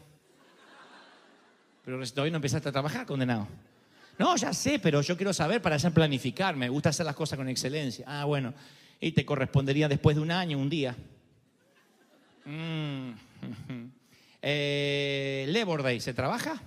Pero 1.86 2.06
todavía 2.10 2.32
no 2.32 2.38
empezaste 2.38 2.68
a 2.68 2.72
trabajar, 2.74 3.06
condenado. 3.06 3.48
No, 4.18 4.36
ya 4.36 4.52
sé, 4.52 4.78
pero 4.80 5.02
yo 5.02 5.16
quiero 5.16 5.34
saber 5.34 5.62
para 5.62 5.78
ya 5.78 5.90
planificar. 5.90 6.56
Me 6.58 6.68
gusta 6.68 6.90
hacer 6.90 7.06
las 7.06 7.16
cosas 7.16 7.38
con 7.38 7.48
excelencia. 7.48 8.06
Ah, 8.08 8.26
bueno. 8.26 8.54
Y 9.00 9.12
te 9.12 9.26
correspondería 9.26 9.88
después 9.88 10.16
de 10.16 10.22
un 10.22 10.32
año, 10.32 10.58
un 10.58 10.70
día. 10.70 10.96
Mm. 12.46 13.12
Eh, 14.48 15.48
Labor 15.48 15.82
Day, 15.82 16.00
¿se 16.00 16.14
trabaja? 16.14 16.62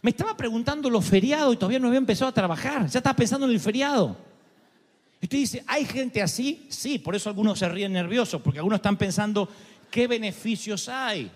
Me 0.00 0.10
estaba 0.10 0.36
preguntando 0.36 0.90
los 0.90 1.04
feriados 1.04 1.54
y 1.54 1.56
todavía 1.56 1.78
no 1.78 1.86
había 1.86 1.98
empezado 1.98 2.28
a 2.28 2.34
trabajar. 2.34 2.88
Ya 2.88 2.98
estaba 2.98 3.14
pensando 3.14 3.46
en 3.46 3.52
el 3.52 3.60
feriado. 3.60 4.16
Y 5.20 5.26
usted 5.26 5.38
dice, 5.38 5.64
¿hay 5.68 5.84
gente 5.84 6.20
así? 6.20 6.66
Sí, 6.68 6.98
por 6.98 7.14
eso 7.14 7.28
algunos 7.28 7.60
se 7.60 7.68
ríen 7.68 7.92
nerviosos, 7.92 8.42
porque 8.42 8.58
algunos 8.58 8.78
están 8.78 8.96
pensando, 8.96 9.48
¿qué 9.92 10.08
beneficios 10.08 10.88
hay? 10.88 11.30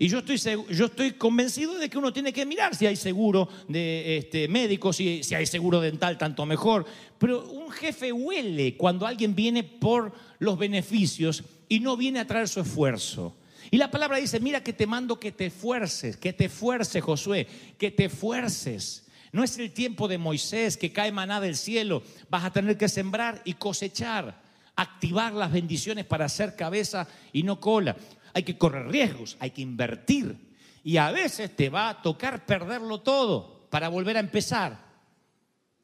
Y 0.00 0.08
yo 0.08 0.20
estoy, 0.20 0.38
yo 0.70 0.86
estoy 0.86 1.10
convencido 1.12 1.74
de 1.74 1.90
que 1.90 1.98
uno 1.98 2.10
tiene 2.10 2.32
que 2.32 2.46
mirar 2.46 2.74
si 2.74 2.86
hay 2.86 2.96
seguro 2.96 3.50
de 3.68 4.16
este, 4.16 4.48
médico, 4.48 4.94
si, 4.94 5.22
si 5.22 5.34
hay 5.34 5.44
seguro 5.44 5.78
dental, 5.78 6.16
tanto 6.16 6.46
mejor. 6.46 6.86
Pero 7.18 7.46
un 7.50 7.70
jefe 7.70 8.10
huele 8.10 8.78
cuando 8.78 9.06
alguien 9.06 9.34
viene 9.34 9.62
por 9.62 10.14
los 10.38 10.58
beneficios 10.58 11.44
y 11.68 11.80
no 11.80 11.98
viene 11.98 12.18
a 12.18 12.26
traer 12.26 12.48
su 12.48 12.60
esfuerzo. 12.60 13.36
Y 13.70 13.76
la 13.76 13.90
palabra 13.90 14.16
dice, 14.16 14.40
mira 14.40 14.64
que 14.64 14.72
te 14.72 14.86
mando 14.86 15.20
que 15.20 15.32
te 15.32 15.44
esfuerces, 15.44 16.16
que 16.16 16.32
te 16.32 16.46
esfuerces, 16.46 17.04
Josué, 17.04 17.46
que 17.76 17.90
te 17.90 18.06
esfuerces. 18.06 19.04
No 19.32 19.44
es 19.44 19.58
el 19.58 19.70
tiempo 19.70 20.08
de 20.08 20.16
Moisés 20.16 20.78
que 20.78 20.92
cae 20.92 21.12
maná 21.12 21.42
del 21.42 21.56
cielo. 21.56 22.02
Vas 22.30 22.46
a 22.46 22.52
tener 22.52 22.78
que 22.78 22.88
sembrar 22.88 23.42
y 23.44 23.52
cosechar, 23.52 24.40
activar 24.76 25.34
las 25.34 25.52
bendiciones 25.52 26.06
para 26.06 26.24
hacer 26.24 26.56
cabeza 26.56 27.06
y 27.34 27.42
no 27.42 27.60
cola. 27.60 27.96
Hay 28.32 28.42
que 28.42 28.58
correr 28.58 28.88
riesgos, 28.88 29.36
hay 29.40 29.50
que 29.50 29.62
invertir. 29.62 30.36
Y 30.82 30.96
a 30.96 31.10
veces 31.10 31.54
te 31.54 31.68
va 31.68 31.88
a 31.88 32.02
tocar 32.02 32.46
perderlo 32.46 33.00
todo 33.00 33.66
para 33.70 33.88
volver 33.88 34.16
a 34.16 34.20
empezar. 34.20 34.78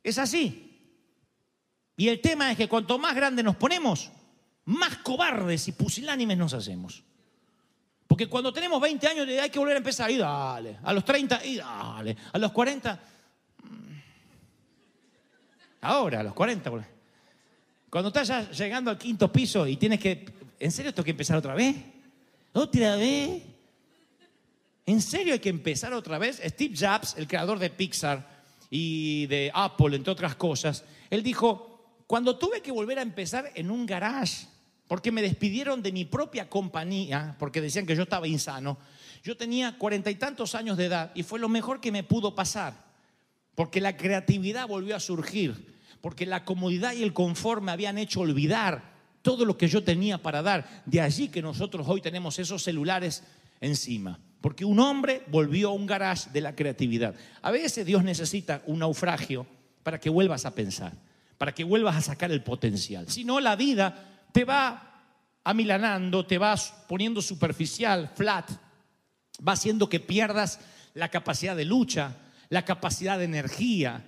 Es 0.02 0.18
así. 0.18 0.62
Y 1.96 2.08
el 2.08 2.20
tema 2.20 2.50
es 2.50 2.56
que 2.56 2.68
cuanto 2.68 2.98
más 2.98 3.14
grandes 3.14 3.44
nos 3.44 3.56
ponemos, 3.56 4.10
más 4.66 4.98
cobardes 4.98 5.68
y 5.68 5.72
pusilánimes 5.72 6.36
nos 6.36 6.52
hacemos. 6.54 7.02
Porque 8.06 8.28
cuando 8.28 8.52
tenemos 8.52 8.80
20 8.80 9.06
años 9.08 9.28
hay 9.28 9.50
que 9.50 9.58
volver 9.58 9.74
a 9.74 9.78
empezar. 9.78 10.10
Y 10.10 10.16
dale. 10.16 10.78
A 10.82 10.92
los 10.92 11.04
30, 11.04 11.44
y 11.44 11.56
dale. 11.56 12.16
A 12.32 12.38
los 12.38 12.52
40. 12.52 13.00
Ahora, 15.80 16.20
a 16.20 16.22
los 16.22 16.34
40. 16.34 16.70
boludo. 16.70 16.86
Cuando 17.90 18.08
estás 18.08 18.28
ya 18.28 18.50
llegando 18.50 18.90
al 18.90 18.98
quinto 18.98 19.30
piso 19.32 19.66
y 19.66 19.76
tienes 19.76 20.00
que. 20.00 20.26
¿En 20.58 20.70
serio 20.70 20.92
tengo 20.94 21.04
que 21.04 21.10
empezar 21.10 21.36
otra 21.36 21.54
vez? 21.54 21.76
¿Otra 22.56 22.96
vez? 22.96 23.42
¿En 24.86 25.02
serio 25.02 25.34
hay 25.34 25.40
que 25.40 25.50
empezar 25.50 25.92
otra 25.92 26.16
vez? 26.16 26.40
Steve 26.42 26.74
Jobs, 26.74 27.14
el 27.18 27.28
creador 27.28 27.58
de 27.58 27.68
Pixar 27.68 28.26
y 28.70 29.26
de 29.26 29.50
Apple, 29.52 29.94
entre 29.94 30.10
otras 30.10 30.36
cosas, 30.36 30.82
él 31.10 31.22
dijo, 31.22 32.00
cuando 32.06 32.38
tuve 32.38 32.62
que 32.62 32.72
volver 32.72 32.98
a 32.98 33.02
empezar 33.02 33.52
en 33.54 33.70
un 33.70 33.84
garage, 33.84 34.46
porque 34.88 35.12
me 35.12 35.20
despidieron 35.20 35.82
de 35.82 35.92
mi 35.92 36.06
propia 36.06 36.48
compañía, 36.48 37.36
porque 37.38 37.60
decían 37.60 37.84
que 37.84 37.94
yo 37.94 38.04
estaba 38.04 38.26
insano, 38.26 38.78
yo 39.22 39.36
tenía 39.36 39.76
cuarenta 39.76 40.10
y 40.10 40.14
tantos 40.14 40.54
años 40.54 40.78
de 40.78 40.86
edad 40.86 41.12
y 41.14 41.24
fue 41.24 41.38
lo 41.38 41.50
mejor 41.50 41.82
que 41.82 41.92
me 41.92 42.04
pudo 42.04 42.34
pasar, 42.34 42.72
porque 43.54 43.82
la 43.82 43.98
creatividad 43.98 44.66
volvió 44.66 44.96
a 44.96 45.00
surgir, 45.00 45.76
porque 46.00 46.24
la 46.24 46.46
comodidad 46.46 46.94
y 46.94 47.02
el 47.02 47.12
confort 47.12 47.62
me 47.62 47.72
habían 47.72 47.98
hecho 47.98 48.20
olvidar 48.20 48.95
todo 49.26 49.44
lo 49.44 49.58
que 49.58 49.66
yo 49.66 49.82
tenía 49.82 50.18
para 50.18 50.40
dar. 50.40 50.84
De 50.86 51.00
allí 51.00 51.26
que 51.26 51.42
nosotros 51.42 51.84
hoy 51.88 52.00
tenemos 52.00 52.38
esos 52.38 52.62
celulares 52.62 53.24
encima. 53.60 54.20
Porque 54.40 54.64
un 54.64 54.78
hombre 54.78 55.24
volvió 55.26 55.70
a 55.70 55.72
un 55.72 55.84
garage 55.84 56.30
de 56.30 56.40
la 56.40 56.54
creatividad. 56.54 57.12
A 57.42 57.50
veces 57.50 57.84
Dios 57.84 58.04
necesita 58.04 58.62
un 58.66 58.78
naufragio 58.78 59.44
para 59.82 59.98
que 59.98 60.10
vuelvas 60.10 60.46
a 60.46 60.54
pensar, 60.54 60.92
para 61.38 61.52
que 61.52 61.64
vuelvas 61.64 61.96
a 61.96 62.02
sacar 62.02 62.30
el 62.30 62.44
potencial. 62.44 63.08
Si 63.08 63.24
no, 63.24 63.40
la 63.40 63.56
vida 63.56 64.28
te 64.30 64.44
va 64.44 65.02
amilanando, 65.42 66.24
te 66.24 66.38
va 66.38 66.54
poniendo 66.86 67.20
superficial, 67.20 68.12
flat, 68.14 68.48
va 69.40 69.54
haciendo 69.54 69.88
que 69.88 69.98
pierdas 69.98 70.60
la 70.94 71.08
capacidad 71.08 71.56
de 71.56 71.64
lucha, 71.64 72.14
la 72.48 72.64
capacidad 72.64 73.18
de 73.18 73.24
energía. 73.24 74.04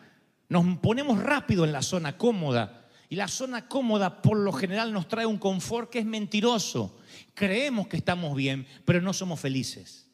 Nos 0.49 0.79
ponemos 0.79 1.21
rápido 1.21 1.65
en 1.65 1.73
la 1.73 1.83
zona 1.83 2.17
cómoda 2.17 2.85
y 3.09 3.17
la 3.17 3.29
zona 3.29 3.69
cómoda 3.69 4.21
por 4.21 4.37
lo 4.37 4.53
general 4.53 4.93
nos 4.93 5.09
trae 5.09 5.27
un 5.27 5.39
confort 5.39 5.91
que 5.91 6.01
es 6.01 6.07
mentiroso. 6.07 6.99
Creemos 7.35 7.89
que 7.89 7.97
estamos 7.97 8.37
bien, 8.37 8.67
pero 8.85 9.01
no 9.01 9.13
somos 9.13 9.41
felices. 9.41 10.09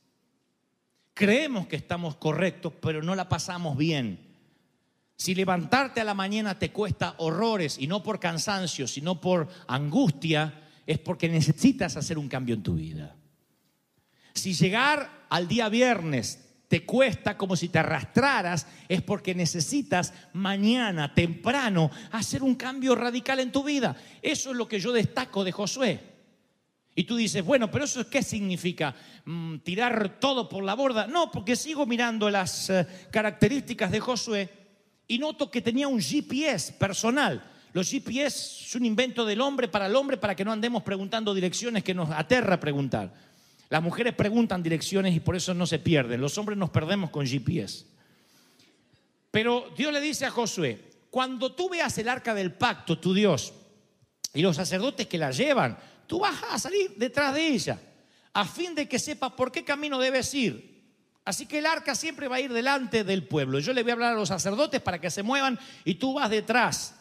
Creemos 1.12 1.66
que 1.66 1.76
estamos 1.76 2.16
correctos, 2.16 2.72
pero 2.80 3.02
no 3.02 3.14
la 3.14 3.28
pasamos 3.28 3.76
bien. 3.76 4.34
Si 5.16 5.34
levantarte 5.34 6.00
a 6.00 6.04
la 6.04 6.14
mañana 6.14 6.58
te 6.58 6.70
cuesta 6.70 7.14
horrores 7.18 7.78
y 7.78 7.86
no 7.86 8.02
por 8.02 8.20
cansancio, 8.20 8.86
sino 8.86 9.20
por 9.20 9.48
angustia, 9.66 10.62
es 10.86 10.98
porque 10.98 11.28
necesitas 11.28 11.96
hacer 11.96 12.18
un 12.18 12.28
cambio 12.28 12.54
en 12.54 12.62
tu 12.62 12.74
vida. 12.74 13.16
Si 14.34 14.54
llegar 14.54 15.26
al 15.30 15.48
día 15.48 15.68
viernes 15.68 16.43
te 16.74 16.84
cuesta 16.84 17.38
como 17.38 17.54
si 17.54 17.68
te 17.68 17.78
arrastraras, 17.78 18.66
es 18.88 19.00
porque 19.00 19.32
necesitas 19.32 20.12
mañana, 20.32 21.14
temprano, 21.14 21.88
hacer 22.10 22.42
un 22.42 22.56
cambio 22.56 22.96
radical 22.96 23.38
en 23.38 23.52
tu 23.52 23.62
vida. 23.62 23.94
Eso 24.20 24.50
es 24.50 24.56
lo 24.56 24.66
que 24.66 24.80
yo 24.80 24.90
destaco 24.90 25.44
de 25.44 25.52
Josué. 25.52 26.00
Y 26.96 27.04
tú 27.04 27.14
dices, 27.14 27.44
bueno, 27.44 27.70
pero 27.70 27.84
eso 27.84 28.10
qué 28.10 28.24
significa? 28.24 28.92
Mm, 29.24 29.58
¿Tirar 29.58 30.18
todo 30.18 30.48
por 30.48 30.64
la 30.64 30.74
borda? 30.74 31.06
No, 31.06 31.30
porque 31.30 31.54
sigo 31.54 31.86
mirando 31.86 32.28
las 32.28 32.68
eh, 32.70 32.84
características 33.12 33.92
de 33.92 34.00
Josué 34.00 34.48
y 35.06 35.20
noto 35.20 35.52
que 35.52 35.62
tenía 35.62 35.86
un 35.86 36.00
GPS 36.00 36.72
personal. 36.72 37.52
Los 37.72 37.88
GPS 37.88 38.64
es 38.66 38.74
un 38.74 38.84
invento 38.84 39.24
del 39.24 39.40
hombre 39.40 39.68
para 39.68 39.86
el 39.86 39.94
hombre 39.94 40.16
para 40.16 40.34
que 40.34 40.44
no 40.44 40.50
andemos 40.50 40.82
preguntando 40.82 41.34
direcciones 41.34 41.84
que 41.84 41.94
nos 41.94 42.10
aterra 42.10 42.58
preguntar. 42.58 43.12
Las 43.74 43.82
mujeres 43.82 44.14
preguntan 44.14 44.62
direcciones 44.62 45.16
y 45.16 45.18
por 45.18 45.34
eso 45.34 45.52
no 45.52 45.66
se 45.66 45.80
pierden. 45.80 46.20
Los 46.20 46.38
hombres 46.38 46.56
nos 46.56 46.70
perdemos 46.70 47.10
con 47.10 47.26
GPS. 47.26 47.84
Pero 49.32 49.68
Dios 49.76 49.92
le 49.92 50.00
dice 50.00 50.26
a 50.26 50.30
Josué, 50.30 50.92
cuando 51.10 51.56
tú 51.56 51.68
veas 51.68 51.98
el 51.98 52.08
arca 52.08 52.34
del 52.34 52.52
pacto, 52.52 53.00
tu 53.00 53.12
Dios, 53.12 53.52
y 54.32 54.42
los 54.42 54.54
sacerdotes 54.54 55.08
que 55.08 55.18
la 55.18 55.32
llevan, 55.32 55.76
tú 56.06 56.20
vas 56.20 56.40
a 56.52 56.58
salir 56.60 56.94
detrás 56.96 57.34
de 57.34 57.48
ella, 57.48 57.80
a 58.32 58.44
fin 58.44 58.76
de 58.76 58.88
que 58.88 59.00
sepas 59.00 59.32
por 59.32 59.50
qué 59.50 59.64
camino 59.64 59.98
debes 59.98 60.32
ir. 60.34 60.84
Así 61.24 61.46
que 61.46 61.58
el 61.58 61.66
arca 61.66 61.96
siempre 61.96 62.28
va 62.28 62.36
a 62.36 62.40
ir 62.40 62.52
delante 62.52 63.02
del 63.02 63.26
pueblo. 63.26 63.58
Yo 63.58 63.72
le 63.72 63.82
voy 63.82 63.90
a 63.90 63.94
hablar 63.94 64.12
a 64.12 64.16
los 64.16 64.28
sacerdotes 64.28 64.80
para 64.82 65.00
que 65.00 65.10
se 65.10 65.24
muevan 65.24 65.58
y 65.84 65.96
tú 65.96 66.14
vas 66.14 66.30
detrás. 66.30 66.94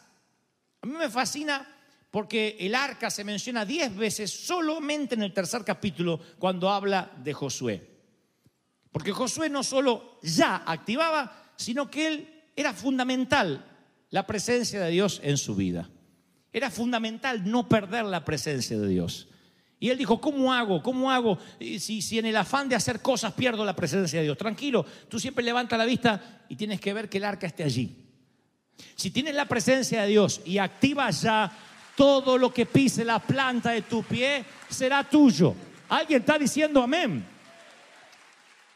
A 0.81 0.87
mí 0.87 0.93
me 0.93 1.11
fascina 1.11 1.67
porque 2.13 2.57
el 2.59 2.75
arca 2.75 3.09
se 3.09 3.23
menciona 3.23 3.65
diez 3.65 3.95
veces 3.95 4.29
solamente 4.29 5.15
en 5.15 5.23
el 5.23 5.33
tercer 5.33 5.65
capítulo 5.65 6.19
cuando 6.37 6.69
habla 6.69 7.11
de 7.23 7.33
Josué. 7.33 7.89
Porque 8.91 9.11
Josué 9.11 9.49
no 9.49 9.63
solo 9.63 10.19
ya 10.21 10.57
activaba, 10.57 11.53
sino 11.55 11.89
que 11.89 12.05
él 12.05 12.43
era 12.55 12.71
fundamental 12.71 13.65
la 14.11 14.27
presencia 14.27 14.79
de 14.81 14.91
Dios 14.91 15.21
en 15.23 15.37
su 15.37 15.55
vida. 15.55 15.89
Era 16.51 16.69
fundamental 16.69 17.49
no 17.49 17.67
perder 17.67 18.05
la 18.05 18.23
presencia 18.23 18.77
de 18.77 18.87
Dios. 18.89 19.27
Y 19.79 19.89
él 19.89 19.97
dijo, 19.97 20.21
¿cómo 20.21 20.53
hago? 20.53 20.83
¿Cómo 20.83 21.09
hago 21.09 21.39
si, 21.59 22.03
si 22.03 22.19
en 22.19 22.27
el 22.27 22.37
afán 22.37 22.69
de 22.69 22.75
hacer 22.75 23.01
cosas 23.01 23.33
pierdo 23.33 23.65
la 23.65 23.75
presencia 23.75 24.19
de 24.19 24.25
Dios? 24.25 24.37
Tranquilo, 24.37 24.85
tú 25.09 25.19
siempre 25.19 25.43
levanta 25.43 25.77
la 25.77 25.85
vista 25.85 26.45
y 26.47 26.55
tienes 26.57 26.79
que 26.79 26.93
ver 26.93 27.09
que 27.09 27.17
el 27.17 27.23
arca 27.23 27.47
esté 27.47 27.63
allí. 27.63 28.05
Si 28.95 29.09
tienes 29.09 29.33
la 29.33 29.47
presencia 29.47 30.03
de 30.03 30.09
Dios 30.09 30.41
y 30.45 30.59
activas 30.59 31.23
ya 31.23 31.51
todo 31.95 32.37
lo 32.37 32.53
que 32.53 32.65
pise 32.65 33.05
la 33.05 33.19
planta 33.19 33.71
de 33.71 33.83
tu 33.83 34.03
pie 34.03 34.43
será 34.69 35.03
tuyo. 35.03 35.55
¿Alguien 35.89 36.21
está 36.21 36.37
diciendo 36.37 36.81
amén? 36.81 37.25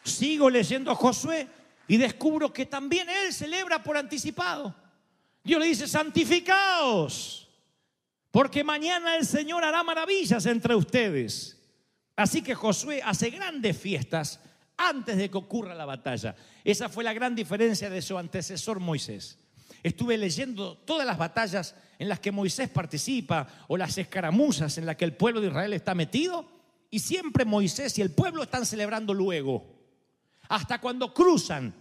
Sigo 0.03 0.49
leyendo 0.49 0.91
a 0.91 0.95
Josué 0.95 1.47
y 1.88 1.97
descubro 1.97 2.51
que 2.53 2.65
también 2.65 3.10
él 3.10 3.34
celebra 3.34 3.82
por 3.82 3.97
anticipado. 3.97 4.73
Dios 5.43 5.60
le 5.60 5.67
dice, 5.67 5.88
santificaos, 5.88 7.47
porque 8.32 8.63
mañana 8.63 9.15
el 9.15 9.25
Señor 9.25 9.63
hará 9.63 9.82
maravillas 9.84 10.45
entre 10.45 10.75
ustedes. 10.75 11.58
Así 12.15 12.41
que 12.41 12.53
Josué 12.53 13.01
hace 13.03 13.30
grandes 13.30 13.77
fiestas 13.77 14.39
antes 14.75 15.17
de 15.17 15.30
que 15.30 15.38
ocurra 15.38 15.73
la 15.73 15.86
batalla. 15.86 16.36
Esa 16.63 16.89
fue 16.89 17.03
la 17.03 17.13
gran 17.13 17.36
diferencia 17.36 17.89
de 17.89 18.01
su 18.01 18.17
antecesor 18.17 18.80
Moisés. 18.80 19.39
Estuve 19.83 20.17
leyendo 20.17 20.77
todas 20.77 21.05
las 21.05 21.17
batallas 21.17 21.75
en 21.99 22.09
las 22.09 22.19
que 22.19 22.31
Moisés 22.31 22.69
participa 22.69 23.47
o 23.67 23.77
las 23.77 23.97
escaramuzas 23.97 24.77
en 24.77 24.85
las 24.85 24.95
que 24.95 25.05
el 25.05 25.13
pueblo 25.13 25.41
de 25.41 25.47
Israel 25.47 25.73
está 25.73 25.95
metido 25.95 26.45
y 26.89 26.99
siempre 26.99 27.45
Moisés 27.45 27.97
y 27.97 28.01
el 28.01 28.11
pueblo 28.11 28.43
están 28.43 28.65
celebrando 28.65 29.13
luego. 29.13 29.65
Hasta 30.49 30.79
cuando 30.79 31.13
cruzan 31.13 31.73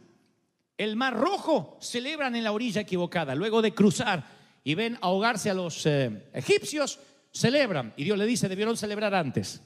el 0.76 0.96
mar 0.96 1.14
rojo, 1.14 1.78
celebran 1.80 2.36
en 2.36 2.44
la 2.44 2.52
orilla 2.52 2.82
equivocada. 2.82 3.34
Luego 3.34 3.62
de 3.62 3.74
cruzar 3.74 4.24
y 4.64 4.74
ven 4.74 4.98
ahogarse 5.00 5.48
a 5.48 5.54
los 5.54 5.86
eh, 5.86 6.28
egipcios, 6.32 6.98
celebran. 7.32 7.94
Y 7.96 8.04
Dios 8.04 8.18
le 8.18 8.26
dice, 8.26 8.48
debieron 8.48 8.76
celebrar 8.76 9.14
antes, 9.14 9.62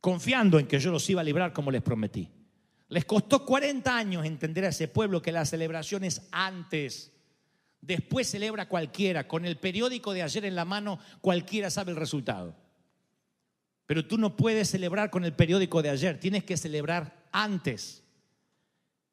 confiando 0.00 0.58
en 0.58 0.66
que 0.66 0.80
yo 0.80 0.90
los 0.90 1.08
iba 1.08 1.20
a 1.20 1.24
librar 1.24 1.52
como 1.52 1.70
les 1.70 1.82
prometí. 1.82 2.28
Les 2.92 3.06
costó 3.06 3.46
40 3.46 3.96
años 3.96 4.26
entender 4.26 4.66
a 4.66 4.68
ese 4.68 4.86
pueblo 4.86 5.22
que 5.22 5.32
la 5.32 5.46
celebración 5.46 6.04
es 6.04 6.28
antes. 6.30 7.10
Después 7.80 8.28
celebra 8.28 8.68
cualquiera. 8.68 9.26
Con 9.26 9.46
el 9.46 9.56
periódico 9.56 10.12
de 10.12 10.22
ayer 10.22 10.44
en 10.44 10.54
la 10.54 10.66
mano, 10.66 10.98
cualquiera 11.22 11.70
sabe 11.70 11.92
el 11.92 11.96
resultado. 11.96 12.54
Pero 13.86 14.06
tú 14.06 14.18
no 14.18 14.36
puedes 14.36 14.68
celebrar 14.68 15.08
con 15.08 15.24
el 15.24 15.32
periódico 15.32 15.80
de 15.80 15.88
ayer. 15.88 16.20
Tienes 16.20 16.44
que 16.44 16.58
celebrar 16.58 17.28
antes. 17.32 18.04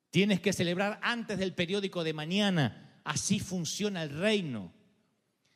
Tienes 0.10 0.42
que 0.42 0.52
celebrar 0.52 1.00
antes 1.02 1.40
del 1.40 1.54
periódico 1.54 2.04
de 2.04 2.12
mañana. 2.12 3.00
Así 3.06 3.40
funciona 3.40 4.04
el 4.04 4.10
reino. 4.10 4.74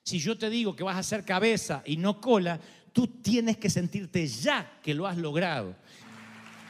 Si 0.05 0.19
yo 0.19 0.37
te 0.37 0.49
digo 0.49 0.77
que 0.77 0.83
vas 0.85 0.95
a 0.95 1.03
ser 1.03 1.25
cabeza 1.25 1.83
y 1.85 1.97
no 1.97 2.21
cola, 2.21 2.57
tú 2.93 3.05
tienes 3.05 3.57
que 3.57 3.69
sentirte 3.69 4.25
ya 4.27 4.79
que 4.81 4.93
lo 4.93 5.07
has 5.07 5.17
logrado. 5.17 5.75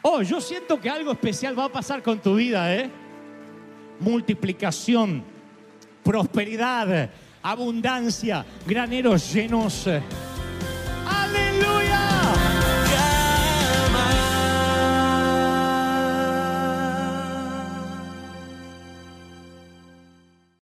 Oh, 0.04 0.22
yo 0.22 0.40
siento 0.40 0.80
que 0.80 0.90
algo 0.90 1.12
especial 1.12 1.58
va 1.58 1.66
a 1.66 1.72
pasar 1.72 2.04
con 2.04 2.20
tu 2.20 2.36
vida, 2.36 2.76
¿eh? 2.76 2.92
Multiplicación 4.00 5.24
prosperidad, 6.04 7.10
abundancia, 7.42 8.46
graneros 8.68 9.34
llenos 9.34 9.88